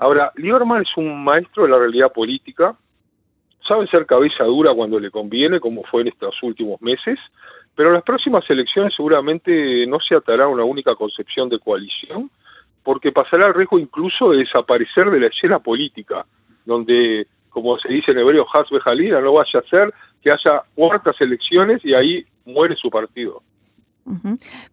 Ahora, 0.00 0.32
Lieberman 0.36 0.80
es 0.80 0.96
un 0.96 1.22
maestro 1.22 1.64
de 1.64 1.68
la 1.68 1.78
realidad 1.78 2.10
política, 2.10 2.74
sabe 3.68 3.86
ser 3.88 4.06
cabeza 4.06 4.44
dura 4.44 4.72
cuando 4.74 4.98
le 4.98 5.10
conviene, 5.10 5.60
como 5.60 5.82
fue 5.82 6.00
en 6.00 6.08
estos 6.08 6.42
últimos 6.42 6.80
meses, 6.80 7.18
pero 7.74 7.90
en 7.90 7.96
las 7.96 8.02
próximas 8.02 8.48
elecciones 8.48 8.94
seguramente 8.96 9.86
no 9.86 10.00
se 10.00 10.16
atará 10.16 10.44
a 10.44 10.48
una 10.48 10.64
única 10.64 10.94
concepción 10.94 11.50
de 11.50 11.58
coalición, 11.58 12.30
porque 12.82 13.12
pasará 13.12 13.48
el 13.48 13.54
riesgo 13.54 13.78
incluso 13.78 14.30
de 14.30 14.38
desaparecer 14.38 15.10
de 15.10 15.20
la 15.20 15.26
escena 15.26 15.58
política, 15.58 16.24
donde, 16.64 17.26
como 17.50 17.78
se 17.78 17.88
dice 17.92 18.12
en 18.12 18.20
hebreo, 18.20 18.46
Hasbe 18.50 18.80
no 19.20 19.34
vaya 19.34 19.60
a 19.60 19.68
ser 19.68 19.92
que 20.22 20.32
haya 20.32 20.62
cuartas 20.74 21.20
elecciones 21.20 21.84
y 21.84 21.92
ahí 21.92 22.24
muere 22.46 22.74
su 22.74 22.88
partido. 22.88 23.42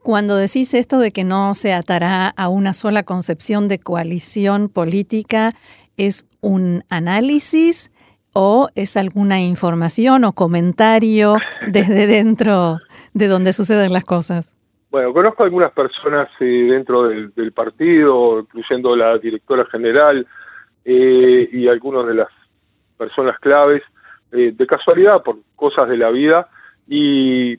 Cuando 0.01 0.35
decís 0.35 0.73
esto 0.73 0.99
de 0.99 1.11
que 1.11 1.23
no 1.23 1.53
se 1.55 1.73
atará 1.73 2.29
a 2.29 2.49
una 2.49 2.73
sola 2.73 3.03
concepción 3.03 3.67
de 3.67 3.79
coalición 3.79 4.69
política, 4.69 5.51
¿es 5.97 6.27
un 6.41 6.83
análisis 6.89 7.91
o 8.33 8.69
es 8.75 8.97
alguna 8.97 9.41
información 9.41 10.23
o 10.23 10.33
comentario 10.33 11.37
desde 11.67 12.07
dentro 12.07 12.77
de 13.13 13.27
donde 13.27 13.53
suceden 13.53 13.93
las 13.93 14.03
cosas? 14.03 14.55
Bueno, 14.89 15.11
conozco 15.11 15.43
algunas 15.43 15.71
personas 15.73 16.29
eh, 16.39 16.45
dentro 16.45 17.03
del, 17.07 17.51
partido, 17.51 18.39
incluyendo 18.39 18.95
la 18.95 19.17
directora 19.17 19.65
general 19.65 20.25
eh, 20.85 21.49
y 21.51 21.67
algunas 21.67 22.07
de 22.07 22.13
las 22.13 22.29
personas 22.97 23.37
claves, 23.39 23.83
eh, 24.31 24.53
de 24.55 24.67
casualidad, 24.67 25.23
por 25.23 25.37
cosas 25.55 25.89
de 25.89 25.97
la 25.97 26.09
vida, 26.09 26.47
y 26.87 27.57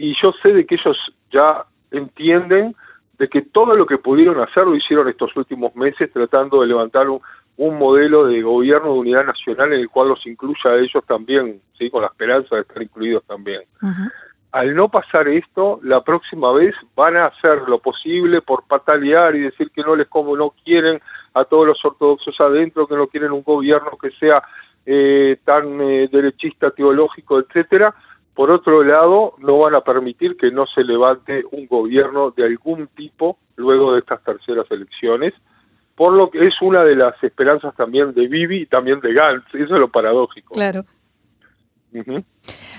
y 0.00 0.14
yo 0.20 0.32
sé 0.42 0.54
de 0.54 0.64
que 0.64 0.76
ellos 0.76 0.96
ya 1.30 1.66
entienden 1.90 2.74
de 3.18 3.28
que 3.28 3.42
todo 3.42 3.74
lo 3.74 3.84
que 3.84 3.98
pudieron 3.98 4.40
hacer 4.40 4.64
lo 4.64 4.74
hicieron 4.74 5.06
estos 5.08 5.36
últimos 5.36 5.76
meses 5.76 6.10
tratando 6.10 6.62
de 6.62 6.68
levantar 6.68 7.06
un, 7.10 7.20
modelo 7.58 8.26
de 8.26 8.40
gobierno 8.40 8.94
de 8.94 9.00
unidad 9.00 9.26
nacional 9.26 9.74
en 9.74 9.80
el 9.80 9.90
cual 9.90 10.08
los 10.08 10.26
incluya 10.26 10.70
a 10.70 10.78
ellos 10.78 11.04
también, 11.06 11.60
sí, 11.76 11.90
con 11.90 12.00
la 12.00 12.08
esperanza 12.08 12.56
de 12.56 12.62
estar 12.62 12.82
incluidos 12.82 13.22
también. 13.24 13.60
Al 14.52 14.74
no 14.74 14.88
pasar 14.88 15.28
esto, 15.28 15.78
la 15.82 16.02
próxima 16.02 16.50
vez 16.54 16.74
van 16.96 17.18
a 17.18 17.26
hacer 17.26 17.68
lo 17.68 17.78
posible 17.78 18.40
por 18.40 18.66
patalear 18.66 19.36
y 19.36 19.40
decir 19.40 19.70
que 19.70 19.82
no 19.82 19.94
les 19.94 20.08
como 20.08 20.34
no 20.34 20.54
quieren 20.64 21.02
a 21.34 21.44
todos 21.44 21.66
los 21.66 21.84
ortodoxos 21.84 22.40
adentro, 22.40 22.86
que 22.86 22.96
no 22.96 23.08
quieren 23.08 23.32
un 23.32 23.42
gobierno 23.42 23.90
que 24.00 24.10
sea 24.12 24.42
eh, 24.86 25.36
tan 25.44 25.78
eh, 25.82 26.08
derechista, 26.10 26.70
teológico, 26.70 27.38
etcétera, 27.38 27.94
por 28.40 28.50
otro 28.50 28.82
lado, 28.82 29.34
no 29.40 29.58
van 29.58 29.74
a 29.74 29.82
permitir 29.82 30.34
que 30.38 30.50
no 30.50 30.64
se 30.66 30.82
levante 30.82 31.44
un 31.52 31.66
gobierno 31.66 32.30
de 32.30 32.44
algún 32.46 32.86
tipo 32.86 33.36
luego 33.56 33.92
de 33.92 33.98
estas 33.98 34.24
terceras 34.24 34.64
elecciones, 34.70 35.34
por 35.94 36.14
lo 36.14 36.30
que 36.30 36.46
es 36.46 36.54
una 36.62 36.82
de 36.82 36.96
las 36.96 37.22
esperanzas 37.22 37.76
también 37.76 38.14
de 38.14 38.28
Bibi 38.28 38.62
y 38.62 38.66
también 38.66 38.98
de 39.00 39.12
Gantz, 39.12 39.44
eso 39.52 39.74
es 39.74 39.78
lo 39.78 39.90
paradójico. 39.90 40.54
Claro. 40.54 40.84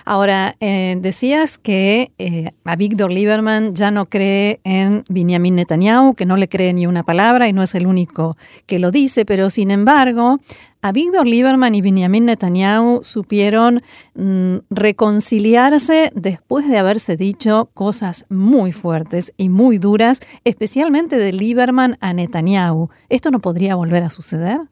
Ahora, 0.05 0.55
eh, 0.60 0.98
decías 1.00 1.58
que 1.58 2.12
eh, 2.17 2.51
a 2.65 2.75
Víctor 2.75 3.12
Lieberman 3.12 3.75
ya 3.75 3.91
no 3.91 4.08
cree 4.08 4.60
en 4.63 5.03
Benjamin 5.10 5.55
Netanyahu, 5.55 6.15
que 6.15 6.25
no 6.25 6.38
le 6.38 6.50
cree 6.50 6.74
ni 6.74 6.88
una 6.88 7.03
palabra 7.03 7.48
y 7.48 7.53
no 7.53 7.63
es 7.63 7.75
el 7.75 7.88
único 7.88 8.38
que 8.65 8.79
lo 8.79 8.91
dice, 8.91 9.25
pero 9.25 9.50
sin 9.50 9.72
embargo, 9.72 10.39
a 10.81 10.91
Víctor 10.91 11.27
Lieberman 11.27 11.75
y 11.75 11.81
Benjamin 11.81 12.25
Netanyahu 12.25 13.03
supieron 13.03 13.84
mm, 14.15 14.55
reconciliarse 14.72 16.12
después 16.15 16.67
de 16.67 16.79
haberse 16.79 17.17
dicho 17.17 17.70
cosas 17.75 18.25
muy 18.29 18.72
fuertes 18.72 19.34
y 19.38 19.50
muy 19.50 19.77
duras, 19.77 20.22
especialmente 20.43 21.17
de 21.17 21.34
Lieberman 21.34 21.98
a 22.01 22.13
Netanyahu. 22.13 22.89
¿Esto 23.10 23.29
no 23.29 23.39
podría 23.39 23.75
volver 23.75 24.01
a 24.01 24.10
suceder? 24.10 24.71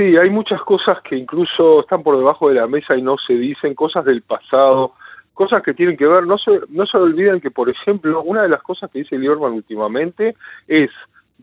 Sí, 0.00 0.16
hay 0.16 0.30
muchas 0.30 0.62
cosas 0.62 1.02
que 1.02 1.14
incluso 1.14 1.80
están 1.80 2.02
por 2.02 2.16
debajo 2.16 2.48
de 2.48 2.54
la 2.54 2.66
mesa 2.66 2.96
y 2.96 3.02
no 3.02 3.16
se 3.18 3.34
dicen, 3.34 3.74
cosas 3.74 4.02
del 4.06 4.22
pasado, 4.22 4.94
cosas 5.34 5.62
que 5.62 5.74
tienen 5.74 5.98
que 5.98 6.06
ver, 6.06 6.26
no 6.26 6.38
se, 6.38 6.52
no 6.70 6.86
se 6.86 6.96
olviden 6.96 7.38
que, 7.38 7.50
por 7.50 7.68
ejemplo, 7.68 8.22
una 8.22 8.40
de 8.40 8.48
las 8.48 8.62
cosas 8.62 8.90
que 8.90 9.00
dice 9.00 9.18
Lieberman 9.18 9.52
últimamente 9.52 10.36
es, 10.66 10.88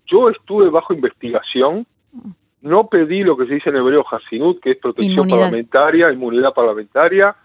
yo 0.08 0.32
estuve 0.32 0.72
bajo 0.72 0.96
investigación, 0.96 1.86
no 2.62 2.88
pedí 2.88 3.22
lo 3.22 3.38
que 3.38 3.46
se 3.46 3.54
dice 3.54 3.70
en 3.70 3.76
hebreo 3.76 4.04
Hasinut, 4.10 4.60
que 4.60 4.72
es 4.72 4.78
protección 4.78 5.30
parlamentaria, 5.30 6.12
inmunidad 6.12 6.52
parlamentaria, 6.52 7.36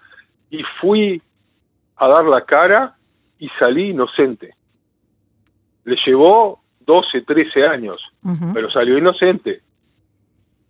y 0.49 0.63
fui 0.81 1.21
a 1.97 2.09
dar 2.09 2.25
la 2.25 2.41
cara 2.47 2.97
y 3.39 3.51
salí 3.59 3.91
inocente. 3.91 4.55
Le 5.85 5.95
llevó 6.07 6.63
12, 6.87 7.21
13 7.21 7.67
años, 7.67 8.01
pero 8.55 8.71
salió 8.71 8.97
inocente. 8.97 9.61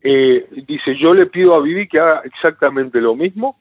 Eh, 0.04 0.48
dice, 0.66 0.96
yo 1.00 1.14
le 1.14 1.26
pido 1.26 1.54
a 1.54 1.60
Vivi 1.60 1.88
que 1.88 2.00
haga 2.00 2.22
exactamente 2.24 3.00
lo 3.00 3.14
mismo. 3.14 3.56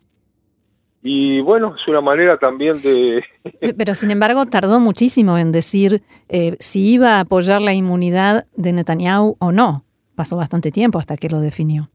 Y 1.03 1.41
bueno, 1.41 1.75
es 1.75 1.87
una 1.87 2.01
manera 2.01 2.37
también 2.37 2.81
de... 2.81 3.23
Pero 3.77 3.93
sin 3.95 4.11
embargo, 4.11 4.45
tardó 4.45 4.79
muchísimo 4.79 5.37
en 5.37 5.51
decir 5.51 6.01
eh, 6.29 6.55
si 6.59 6.93
iba 6.93 7.17
a 7.17 7.21
apoyar 7.21 7.61
la 7.61 7.73
inmunidad 7.73 8.43
de 8.55 8.73
Netanyahu 8.73 9.35
o 9.39 9.51
no. 9.51 9.83
Pasó 10.15 10.37
bastante 10.37 10.71
tiempo 10.71 10.99
hasta 10.99 11.17
que 11.17 11.29
lo 11.29 11.39
definió. 11.39 11.89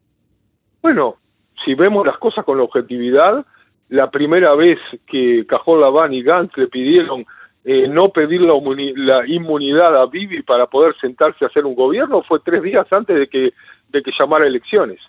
Bueno, 0.83 1.17
si 1.65 1.75
vemos 1.75 2.05
las 2.07 2.19
cosas 2.19 2.45
con 2.45 2.61
objetividad, 2.61 3.45
la 3.89 4.11
primera 4.11 4.55
vez 4.55 4.79
que 5.07 5.47
Cajol 5.47 5.81
Laván 5.81 6.13
y 6.13 6.23
Gantz 6.23 6.57
le 6.57 6.67
pidieron 6.67 7.25
eh, 7.65 7.89
no 7.89 8.11
pedir 8.11 8.41
la, 8.41 8.55
la, 8.97 9.27
inmunidad 9.27 10.01
a 10.01 10.07
Bibi 10.07 10.43
para 10.43 10.67
poder 10.67 10.95
sentarse 11.01 11.45
a 11.45 11.49
hacer 11.49 11.65
un 11.65 11.75
gobierno 11.75 12.23
fue 12.23 12.39
tres 12.39 12.63
días 12.63 12.87
antes 12.93 13.17
de 13.17 13.29
que 13.29 13.53
de 13.89 14.03
que 14.03 14.11
llamar 14.19 14.45
elecciones. 14.45 15.01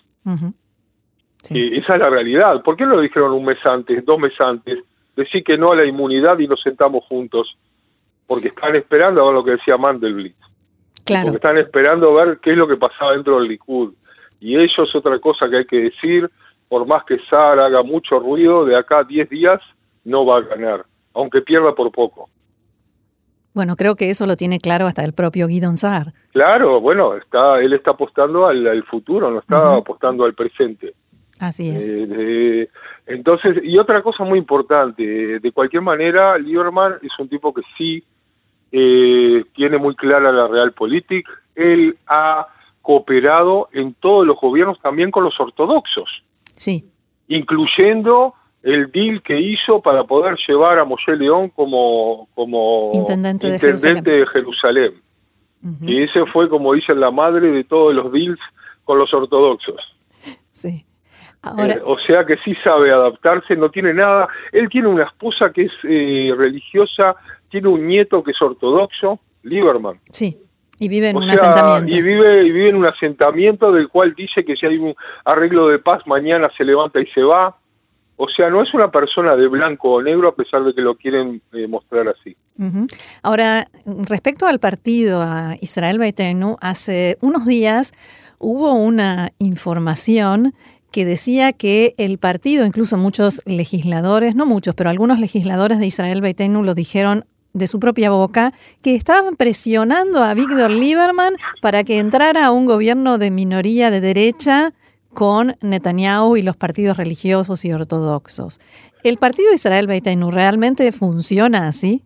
esa 1.50 1.94
es 1.94 2.00
la 2.00 2.10
realidad. 2.10 2.62
¿Por 2.62 2.76
qué 2.76 2.84
no 2.84 2.96
lo 2.96 3.00
dijeron 3.00 3.32
un 3.32 3.44
mes 3.44 3.58
antes, 3.64 4.04
dos 4.04 4.18
meses 4.18 4.40
antes? 4.40 4.78
Decir 5.16 5.42
que 5.42 5.56
no 5.56 5.72
a 5.72 5.76
la 5.76 5.86
inmunidad 5.86 6.38
y 6.38 6.46
nos 6.46 6.60
sentamos 6.60 7.04
juntos. 7.04 7.56
Porque 8.26 8.48
están 8.48 8.76
esperando 8.76 9.22
a 9.22 9.24
ver 9.26 9.34
lo 9.34 9.44
que 9.44 9.52
decía 9.52 9.76
Mandelblit. 9.76 10.36
Porque 11.22 11.36
están 11.36 11.58
esperando 11.58 12.12
ver 12.12 12.38
qué 12.42 12.52
es 12.52 12.58
lo 12.58 12.68
que 12.68 12.76
pasaba 12.76 13.12
dentro 13.12 13.38
del 13.38 13.48
Likud. 13.48 13.94
Y 14.40 14.56
ellos, 14.56 14.94
otra 14.94 15.18
cosa 15.18 15.48
que 15.48 15.58
hay 15.58 15.64
que 15.64 15.80
decir, 15.80 16.30
por 16.68 16.86
más 16.86 17.04
que 17.04 17.18
Sara 17.30 17.66
haga 17.66 17.82
mucho 17.82 18.18
ruido, 18.20 18.64
de 18.64 18.76
acá 18.76 18.98
a 19.00 19.04
10 19.04 19.28
días 19.30 19.60
no 20.04 20.26
va 20.26 20.38
a 20.38 20.42
ganar, 20.42 20.84
aunque 21.14 21.40
pierda 21.40 21.74
por 21.74 21.90
poco. 21.90 22.28
Bueno, 23.54 23.76
creo 23.76 23.96
que 23.96 24.10
eso 24.10 24.26
lo 24.26 24.36
tiene 24.36 24.60
claro 24.60 24.86
hasta 24.86 25.04
el 25.04 25.12
propio 25.12 25.46
Guido 25.46 25.74
Saar. 25.76 26.12
Claro, 26.32 26.80
bueno, 26.80 27.16
está, 27.16 27.60
él 27.60 27.72
está 27.72 27.92
apostando 27.92 28.46
al, 28.46 28.84
futuro, 28.84 29.30
no 29.30 29.40
está 29.40 29.74
apostando 29.74 30.24
al 30.24 30.34
presente. 30.34 30.94
Así 31.40 31.70
es. 31.70 31.90
Eh, 31.90 32.68
entonces, 33.06 33.56
y 33.62 33.78
otra 33.78 34.02
cosa 34.02 34.24
muy 34.24 34.38
importante, 34.38 35.40
de 35.40 35.52
cualquier 35.52 35.82
manera, 35.82 36.36
Lieberman 36.36 36.94
es 37.02 37.10
un 37.18 37.28
tipo 37.28 37.54
que 37.54 37.62
sí 37.76 38.04
eh, 38.70 39.44
tiene 39.54 39.78
muy 39.78 39.94
clara 39.94 40.30
la 40.30 40.46
realpolitik, 40.46 41.26
él 41.54 41.96
ha 42.06 42.48
cooperado 42.82 43.68
en 43.72 43.94
todos 43.94 44.26
los 44.26 44.38
gobiernos 44.40 44.78
también 44.80 45.10
con 45.10 45.24
los 45.24 45.38
ortodoxos. 45.40 46.22
Sí. 46.54 46.84
Incluyendo 47.28 48.34
el 48.62 48.90
deal 48.90 49.22
que 49.22 49.38
hizo 49.38 49.80
para 49.80 50.04
poder 50.04 50.36
llevar 50.46 50.78
a 50.78 50.84
Moshe 50.84 51.16
León 51.16 51.50
como, 51.50 52.28
como 52.34 52.90
intendente, 52.92 53.50
de 53.50 54.26
Jerusalén. 54.26 54.94
Y 55.82 56.04
ese 56.04 56.24
fue, 56.26 56.48
como 56.48 56.72
dicen, 56.74 57.00
la 57.00 57.10
madre 57.10 57.50
de 57.50 57.64
todos 57.64 57.94
los 57.94 58.12
deals 58.12 58.38
con 58.84 58.98
los 58.98 59.12
ortodoxos. 59.12 59.80
Sí. 60.50 60.84
Eh, 61.44 61.80
o 61.84 61.96
sea 62.00 62.24
que 62.26 62.36
sí 62.44 62.54
sabe 62.64 62.90
adaptarse, 62.90 63.56
no 63.56 63.70
tiene 63.70 63.94
nada. 63.94 64.28
Él 64.52 64.68
tiene 64.68 64.88
una 64.88 65.04
esposa 65.04 65.50
que 65.52 65.62
es 65.62 65.72
eh, 65.84 66.32
religiosa, 66.36 67.16
tiene 67.50 67.68
un 67.68 67.86
nieto 67.86 68.22
que 68.22 68.32
es 68.32 68.42
ortodoxo, 68.42 69.20
Lieberman. 69.42 70.00
Sí. 70.10 70.38
Y 70.80 70.88
vive 70.88 71.10
en 71.10 71.16
un 71.16 71.30
asentamiento. 71.30 71.94
Y 71.94 72.02
vive, 72.02 72.46
y 72.46 72.52
vive 72.52 72.68
en 72.68 72.76
un 72.76 72.86
asentamiento 72.86 73.72
del 73.72 73.88
cual 73.88 74.14
dice 74.14 74.44
que 74.44 74.56
si 74.56 74.66
hay 74.66 74.78
un 74.78 74.94
arreglo 75.24 75.68
de 75.68 75.78
paz, 75.78 76.06
mañana 76.06 76.50
se 76.56 76.64
levanta 76.64 77.00
y 77.00 77.06
se 77.06 77.22
va. 77.22 77.56
O 78.20 78.28
sea, 78.28 78.50
no 78.50 78.62
es 78.62 78.74
una 78.74 78.90
persona 78.90 79.36
de 79.36 79.46
blanco 79.46 79.92
o 79.92 80.02
negro 80.02 80.28
a 80.28 80.34
pesar 80.34 80.64
de 80.64 80.74
que 80.74 80.80
lo 80.80 80.96
quieren 80.96 81.40
eh, 81.52 81.68
mostrar 81.68 82.08
así. 82.08 82.36
Ahora, 83.22 83.66
respecto 84.08 84.46
al 84.46 84.58
partido, 84.58 85.22
a 85.22 85.54
Israel 85.60 86.00
Beitenu, 86.00 86.56
hace 86.60 87.16
unos 87.20 87.46
días 87.46 87.92
hubo 88.40 88.72
una 88.74 89.30
información 89.38 90.52
que 90.90 91.04
decía 91.04 91.52
que 91.52 91.94
el 91.96 92.18
partido, 92.18 92.66
incluso 92.66 92.96
muchos 92.96 93.40
legisladores, 93.46 94.34
no 94.34 94.46
muchos, 94.46 94.74
pero 94.74 94.90
algunos 94.90 95.20
legisladores 95.20 95.78
de 95.78 95.86
Israel 95.86 96.20
Beitenu 96.20 96.64
lo 96.64 96.74
dijeron 96.74 97.24
de 97.52 97.68
su 97.68 97.78
propia 97.78 98.10
boca, 98.10 98.52
que 98.82 98.96
estaban 98.96 99.36
presionando 99.36 100.24
a 100.24 100.34
Víctor 100.34 100.70
Lieberman 100.70 101.36
para 101.62 101.84
que 101.84 101.98
entrara 101.98 102.46
a 102.46 102.50
un 102.50 102.66
gobierno 102.66 103.18
de 103.18 103.30
minoría 103.30 103.90
de 103.90 104.00
derecha 104.00 104.72
con 105.14 105.54
Netanyahu 105.62 106.36
y 106.36 106.42
los 106.42 106.56
partidos 106.56 106.96
religiosos 106.96 107.64
y 107.64 107.72
ortodoxos. 107.72 108.60
¿El 109.02 109.16
partido 109.16 109.52
Israel 109.52 109.86
Beiteinu 109.86 110.30
realmente 110.30 110.90
funciona 110.92 111.66
así? 111.66 112.02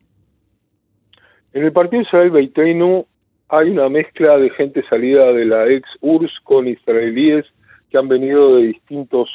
En 1.52 1.64
el 1.64 1.72
partido 1.72 2.02
Israel 2.02 2.30
Beiteinu 2.30 3.06
hay 3.48 3.70
una 3.70 3.88
mezcla 3.88 4.38
de 4.38 4.50
gente 4.50 4.82
salida 4.88 5.32
de 5.32 5.44
la 5.44 5.66
ex 5.68 5.86
URSS 6.00 6.32
con 6.44 6.66
israelíes 6.68 7.44
que 7.90 7.98
han 7.98 8.08
venido 8.08 8.56
de 8.56 8.68
distintos 8.68 9.28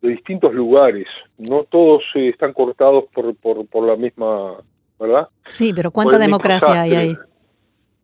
de 0.00 0.10
distintos 0.10 0.54
lugares. 0.54 1.06
No 1.36 1.64
todos 1.64 2.02
eh, 2.14 2.28
están 2.28 2.52
cortados 2.52 3.04
por, 3.12 3.34
por, 3.36 3.66
por, 3.66 3.86
la 3.86 3.96
misma, 3.96 4.54
¿verdad? 4.98 5.28
Sí, 5.46 5.72
pero 5.74 5.90
¿cuánta 5.90 6.18
democracia 6.18 6.82
hay 6.82 6.94
ahí? 6.94 7.14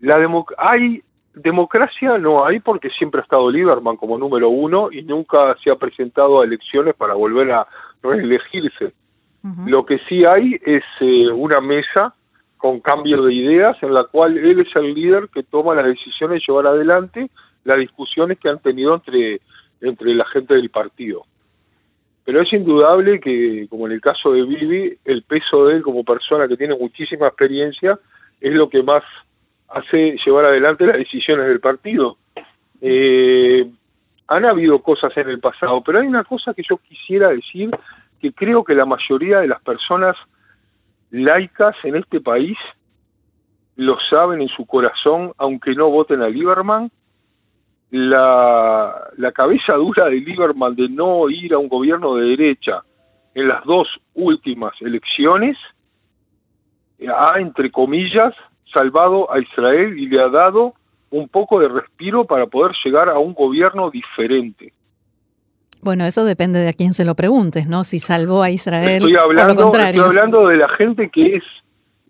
La 0.01 0.17
hay 0.59 1.01
Democracia 1.35 2.17
no 2.19 2.47
hay 2.47 2.61
porque 2.61 2.91
siempre 2.91 3.21
ha 3.21 3.25
estado 3.25 3.51
Lieberman 3.51 3.97
como 3.97 4.19
número 4.19 4.49
uno 4.49 4.91
y 4.93 5.03
nunca 5.03 5.57
se 5.63 5.71
ha 5.71 5.77
presentado 5.77 6.41
a 6.41 6.45
elecciones 6.45 6.95
para 6.95 7.15
volver 7.15 7.51
a 7.53 7.67
reelegirse. 8.03 8.93
Lo 9.67 9.85
que 9.85 9.99
sí 10.09 10.25
hay 10.25 10.59
es 10.65 10.83
eh, 11.01 11.31
una 11.31 11.61
mesa 11.61 12.15
con 12.57 12.81
cambio 12.81 13.23
de 13.25 13.35
ideas 13.35 13.77
en 13.83 13.93
la 13.93 14.05
cual 14.05 14.39
él 14.39 14.61
es 14.61 14.75
el 14.75 14.95
líder 14.95 15.29
que 15.29 15.43
toma 15.43 15.75
las 15.75 15.85
decisiones 15.85 16.41
de 16.41 16.45
llevar 16.49 16.67
adelante 16.67 17.31
las 17.65 17.79
discusiones 17.79 18.39
que 18.39 18.49
han 18.49 18.61
tenido 18.61 18.95
entre, 18.95 19.43
entre 19.83 20.15
la 20.15 20.25
gente 20.27 20.55
del 20.55 20.71
partido. 20.71 21.27
Pero 22.25 22.41
es 22.41 22.51
indudable 22.55 23.21
que, 23.21 23.67
como 23.69 23.87
en 23.87 23.93
el 23.93 24.01
caso 24.01 24.33
de 24.33 24.45
Vivi, 24.45 24.97
el 25.05 25.23
peso 25.25 25.67
de 25.67 25.77
él 25.77 25.83
como 25.83 26.05
persona 26.05 26.49
que 26.49 26.57
tiene 26.57 26.75
muchísima 26.75 27.27
experiencia 27.27 27.99
es 28.41 28.55
lo 28.55 28.71
que 28.71 28.83
más 28.83 29.03
hace 29.75 30.17
llevar 30.25 30.47
adelante 30.47 30.87
las 30.87 30.99
decisiones 30.99 31.47
del 31.47 31.61
partido. 31.61 32.17
Eh, 32.81 33.69
han 34.27 34.45
habido 34.45 34.81
cosas 34.81 35.17
en 35.17 35.29
el 35.29 35.41
pasado, 35.41 35.83
pero 35.83 36.01
hay 36.01 36.07
una 36.07 36.25
cosa 36.25 36.55
que 36.55 36.63
yo 36.69 36.79
quisiera 36.79 37.29
decir, 37.29 37.71
que 38.21 38.33
creo 38.33 38.65
que 38.65 38.75
la 38.75 38.87
mayoría 38.87 39.41
de 39.41 39.49
las 39.49 39.61
personas 39.63 40.17
laicas 41.11 41.77
en 41.85 41.97
este 41.97 42.21
país 42.21 42.57
lo 43.77 43.99
saben 44.09 44.41
en 44.41 44.49
su 44.49 44.67
corazón, 44.67 45.33
aunque 45.37 45.75
no 45.75 45.91
voten 45.91 46.23
a 46.23 46.29
Lieberman, 46.29 46.91
la, 47.91 49.11
la 49.17 49.33
cabeza 49.33 49.75
dura 49.77 50.07
de 50.07 50.21
Lieberman 50.21 50.75
de 50.75 50.89
no 50.89 51.29
ir 51.29 51.53
a 51.55 51.59
un 51.59 51.69
gobierno 51.69 52.15
de 52.17 52.29
derecha 52.29 52.83
en 53.35 53.49
las 53.49 53.65
dos 53.65 53.89
últimas 54.15 54.75
elecciones 54.81 55.59
ha, 57.09 57.39
entre 57.41 57.71
comillas, 57.71 58.35
salvado 58.75 59.33
a 59.33 59.41
Israel 59.41 59.99
y 59.99 60.07
le 60.09 60.21
ha 60.21 60.29
dado 60.29 60.75
un 61.11 61.29
poco 61.29 61.61
de 61.61 61.69
respiro 61.69 62.25
para 62.25 62.47
poder 62.47 62.73
llegar 62.85 63.09
a 63.09 63.19
un 63.19 63.33
gobierno 63.33 63.91
diferente. 63.91 64.73
Bueno, 65.81 66.05
eso 66.05 66.25
depende 66.25 66.59
de 66.59 66.71
a 66.71 66.73
quién 66.73 66.95
se 66.95 67.05
lo 67.05 67.15
preguntes, 67.15 67.69
¿no? 67.69 67.85
Si 67.85 67.99
salvó 67.99 68.43
a 68.43 68.51
Israel 68.51 69.03
estoy 69.03 69.17
hablando, 69.17 69.71
Estoy 69.73 70.01
hablando 70.01 70.49
de 70.49 70.57
la 70.57 70.69
gente 70.71 71.11
que 71.11 71.37
es 71.37 71.45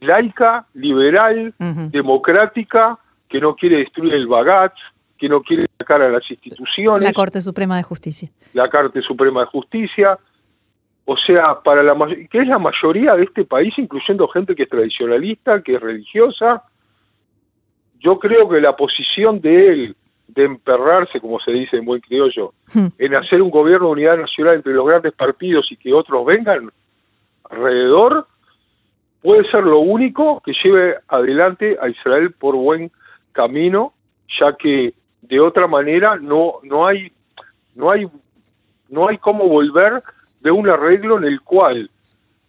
laica, 0.01 0.67
liberal, 0.75 1.53
democrática, 1.91 2.99
que 3.29 3.41
no 3.41 3.57
quiere 3.57 3.79
destruir 3.79 4.15
el 4.15 4.27
Bagatz, 4.27 4.75
que 5.19 5.29
no 5.29 5.43
quiere 5.43 5.67
sacar 5.79 6.03
a 6.03 6.09
las 6.09 6.23
instituciones. 6.31 7.03
La 7.03 7.13
Corte 7.13 7.43
Suprema 7.43 7.77
de 7.77 7.83
Justicia. 7.83 8.31
La 8.53 8.71
Corte 8.71 9.03
Suprema 9.03 9.41
de 9.41 9.47
Justicia, 9.47 10.19
o 11.07 11.17
sea, 11.17 11.61
para 11.63 11.83
la 11.83 11.95
que 12.31 12.39
es 12.39 12.49
la 12.49 12.59
mayoría 12.59 13.15
de 13.15 13.25
este 13.25 13.45
país, 13.45 13.75
incluyendo 13.77 14.27
gente 14.29 14.55
que 14.55 14.63
es 14.63 14.69
tradicionalista, 14.69 15.63
que 15.63 15.75
es 15.75 15.81
religiosa, 15.81 16.63
yo 18.01 18.19
creo 18.19 18.49
que 18.49 18.61
la 18.61 18.75
posición 18.75 19.41
de 19.41 19.69
él 19.69 19.97
de 20.29 20.45
emperrarse, 20.45 21.21
como 21.21 21.39
se 21.41 21.53
dice 21.53 21.77
en 21.77 21.85
buen 21.85 22.01
criollo, 22.01 22.55
hmm. 22.75 22.87
en 22.99 23.15
hacer 23.15 23.43
un 23.43 23.51
gobierno 23.51 23.89
de 23.89 23.93
unidad 23.93 24.19
nacional 24.19 24.57
entre 24.57 24.73
los 24.73 24.87
grandes 24.87 25.13
partidos 25.13 25.71
y 25.71 25.77
que 25.77 25.93
otros 25.93 26.25
vengan 26.25 26.71
alrededor, 27.51 28.27
puede 29.23 29.49
ser 29.51 29.65
lo 29.65 29.81
único 29.81 30.41
que 30.41 30.53
lleve 30.63 30.97
adelante 31.09 31.77
a 31.81 31.89
Israel 31.89 32.33
por 32.33 32.57
buen 32.57 32.91
camino, 33.33 33.93
ya 34.41 34.57
que 34.57 34.95
de 35.23 35.41
otra 35.41 35.67
manera 35.67 36.17
no 36.17 36.55
no 36.63 36.87
hay 36.87 37.13
no 37.75 37.91
hay 37.91 38.07
no 38.89 39.09
hay 39.09 39.19
cómo 39.19 39.49
volver 39.49 40.03
de 40.45 40.51
un 40.53 40.69
arreglo 40.69 41.19
en 41.19 41.25
el 41.25 41.41
cual 41.41 41.91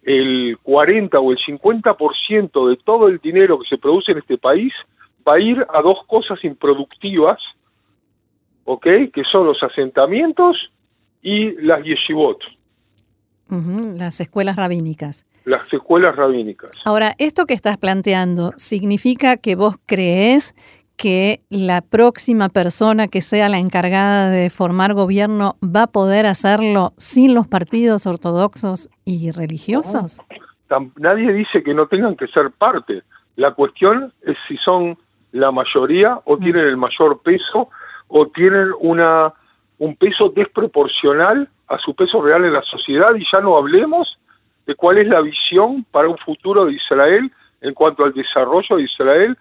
el 0.02 0.58
40 0.62 1.18
o 1.18 1.32
el 1.32 1.38
50% 1.38 2.68
de 2.68 2.76
todo 2.76 3.08
el 3.08 3.18
dinero 3.18 3.58
que 3.58 3.68
se 3.68 3.78
produce 3.78 4.12
en 4.12 4.18
este 4.18 4.38
país 4.38 4.72
va 5.26 5.34
a 5.34 5.40
ir 5.40 5.66
a 5.74 5.82
dos 5.82 5.98
cosas 6.06 6.44
improductivas, 6.44 7.38
¿ok? 8.64 8.86
Que 9.12 9.24
son 9.32 9.46
los 9.46 9.60
asentamientos 9.62 10.70
y 11.22 11.52
las 11.62 11.82
yeshivot. 11.82 12.38
las 13.96 14.20
escuelas 14.20 14.56
rabínicas. 14.56 15.24
Las 15.44 15.72
escuelas 15.72 16.14
rabínicas. 16.14 16.72
Ahora, 16.84 17.14
esto 17.18 17.46
que 17.46 17.54
estás 17.54 17.78
planteando 17.78 18.52
significa 18.56 19.36
que 19.36 19.56
vos 19.56 19.76
crees 19.86 20.54
que 20.96 21.40
la 21.50 21.82
próxima 21.82 22.48
persona 22.48 23.08
que 23.08 23.20
sea 23.20 23.48
la 23.48 23.58
encargada 23.58 24.30
de 24.30 24.50
formar 24.50 24.94
gobierno 24.94 25.56
va 25.62 25.84
a 25.84 25.86
poder 25.86 26.26
hacerlo 26.26 26.92
sin 26.96 27.34
los 27.34 27.46
partidos 27.46 28.06
ortodoxos 28.06 28.90
y 29.04 29.30
religiosos? 29.30 30.22
nadie 30.96 31.32
dice 31.32 31.62
que 31.62 31.74
no 31.74 31.86
tengan 31.86 32.16
que 32.16 32.26
ser 32.28 32.50
parte. 32.50 33.02
La 33.36 33.52
cuestión 33.52 34.12
es 34.22 34.36
si 34.48 34.56
son 34.56 34.98
la 35.32 35.52
mayoría 35.52 36.20
o 36.24 36.36
mm. 36.36 36.40
tienen 36.40 36.66
el 36.66 36.76
mayor 36.76 37.20
peso 37.22 37.68
o 38.08 38.26
tienen 38.28 38.70
una 38.80 39.32
un 39.78 39.94
peso 39.96 40.30
desproporcional 40.34 41.48
a 41.68 41.78
su 41.78 41.94
peso 41.94 42.22
real 42.22 42.44
en 42.44 42.54
la 42.54 42.62
sociedad 42.62 43.14
y 43.14 43.24
ya 43.30 43.40
no 43.40 43.56
hablemos 43.58 44.18
de 44.66 44.74
cuál 44.74 44.98
es 44.98 45.08
la 45.08 45.20
visión 45.20 45.84
para 45.90 46.08
un 46.08 46.16
futuro 46.18 46.64
de 46.64 46.72
Israel 46.72 47.30
en 47.60 47.74
cuanto 47.74 48.04
al 48.04 48.12
desarrollo 48.12 48.76
de 48.76 48.84
Israel 48.84 49.36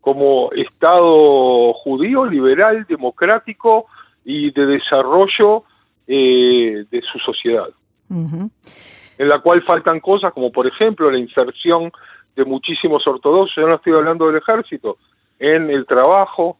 como 0.00 0.50
Estado 0.52 1.72
judío, 1.74 2.24
liberal, 2.24 2.86
democrático 2.88 3.86
y 4.24 4.50
de 4.52 4.66
desarrollo 4.66 5.64
eh, 6.06 6.84
de 6.90 7.02
su 7.02 7.18
sociedad. 7.18 7.68
En 8.10 9.28
la 9.28 9.40
cual 9.40 9.62
faltan 9.62 10.00
cosas 10.00 10.32
como, 10.32 10.50
por 10.50 10.66
ejemplo, 10.66 11.10
la 11.10 11.18
inserción 11.18 11.92
de 12.36 12.44
muchísimos 12.44 13.06
ortodoxos. 13.06 13.56
Yo 13.56 13.66
no 13.66 13.74
estoy 13.74 13.92
hablando 13.92 14.26
del 14.26 14.36
ejército, 14.36 14.96
en 15.38 15.70
el 15.70 15.86
trabajo, 15.86 16.58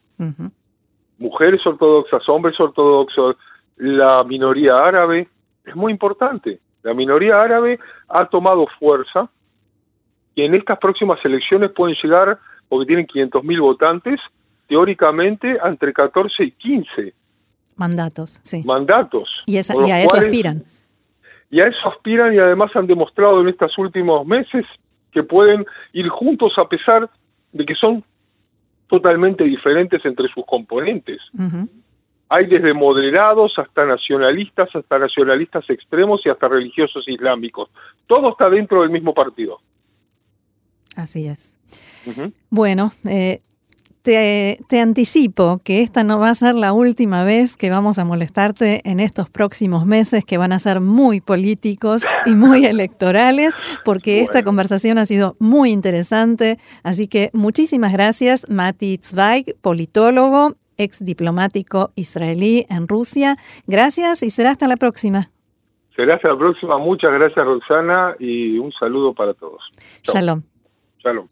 mujeres 1.19 1.65
ortodoxas, 1.67 2.29
hombres 2.29 2.59
ortodoxos, 2.61 3.37
la 3.77 4.25
minoría 4.25 4.75
árabe, 4.75 5.29
es 5.65 5.77
muy 5.77 5.93
importante. 5.93 6.61
La 6.83 6.95
minoría 6.95 7.41
árabe 7.41 7.79
ha 8.09 8.27
tomado 8.27 8.67
fuerza 8.79 9.29
y 10.35 10.43
en 10.43 10.55
estas 10.55 10.79
próximas 10.79 11.19
elecciones 11.25 11.73
pueden 11.73 11.97
llegar, 12.03 12.39
porque 12.69 12.87
tienen 12.87 13.07
500.000 13.07 13.61
votantes, 13.61 14.21
teóricamente 14.69 15.57
entre 15.65 15.93
14 15.93 16.45
y 16.45 16.51
15 16.53 17.15
mandatos. 17.79 18.41
Sí. 18.43 18.63
Mandatos. 18.67 19.29
Y, 19.47 19.57
a 19.57 19.61
eso 19.61 20.17
aspiran. 20.17 20.63
Y 21.51 21.61
a 21.61 21.65
eso 21.65 21.89
aspiran 21.89 22.35
y 22.35 22.39
además 22.39 22.71
han 22.75 22.87
demostrado 22.87 23.41
en 23.41 23.49
estos 23.49 23.77
últimos 23.79 24.27
meses 24.27 24.67
que 25.13 25.23
pueden 25.23 25.65
ir 25.93 26.09
juntos 26.09 26.53
a 26.59 26.69
pesar 26.69 27.09
de 27.53 27.65
que 27.65 27.75
son 27.75 28.05
totalmente 28.89 29.45
diferentes 29.45 30.05
entre 30.05 30.29
sus 30.29 30.45
componentes. 30.45 31.21
Hay 32.29 32.47
desde 32.47 32.75
moderados 32.75 33.55
hasta 33.59 33.87
nacionalistas, 33.87 34.69
hasta 34.75 34.99
nacionalistas 34.99 35.65
extremos 35.71 36.21
y 36.27 36.29
hasta 36.29 36.49
religiosos 36.49 37.05
islámicos. 37.09 37.71
Todo 38.07 38.31
está 38.31 38.51
dentro 38.51 38.83
del 38.83 38.91
mismo 38.91 39.15
partido. 39.15 39.61
Así 40.99 41.29
es. 41.29 41.61
Bueno, 42.51 42.91
eh, 43.09 43.39
te, 44.03 44.59
te, 44.69 44.81
anticipo 44.81 45.61
que 45.63 45.81
esta 45.81 46.03
no 46.03 46.19
va 46.19 46.31
a 46.31 46.35
ser 46.35 46.57
la 46.57 46.73
última 46.73 47.23
vez 47.23 47.57
que 47.57 47.71
vamos 47.71 48.01
a 48.01 48.05
molestarte 48.05 48.81
en 48.85 48.99
estos 48.99 49.31
próximos 49.31 49.87
meses 49.87 50.25
que 50.25 50.39
van 50.39 50.51
a 50.51 50.59
ser 50.59 50.81
muy 50.81 51.21
políticos 51.21 52.05
y 52.27 52.33
muy 52.33 52.67
electorales, 52.67 53.55
porque 53.85 54.23
esta 54.23 54.43
conversación 54.43 54.99
ha 54.99 55.07
sido 55.07 55.37
muy 55.39 55.71
interesante. 55.71 56.57
Así 56.83 57.07
que 57.07 57.31
muchísimas 57.33 57.93
gracias, 57.93 58.51
Mati 58.51 58.99
Zweig, 59.01 59.55
politólogo, 59.61 60.57
ex 60.79 61.05
diplomático 61.05 61.93
israelí 61.95 62.67
en 62.71 62.89
Rusia. 62.89 63.37
Gracias 63.69 64.25
y 64.25 64.31
será 64.31 64.51
hasta 64.51 64.67
la 64.67 64.77
próxima. 64.77 65.31
Será 65.95 66.17
hasta 66.17 66.31
la 66.31 66.39
próxima. 66.39 66.77
Muchas 66.77 67.13
gracias, 67.13 67.45
Roxana, 67.45 68.17
y 68.19 68.59
un 68.59 68.73
saludo 68.73 69.15
para 69.15 69.35
todos. 69.35 69.63
Shalom. 70.03 70.43
Shalom. 71.09 71.31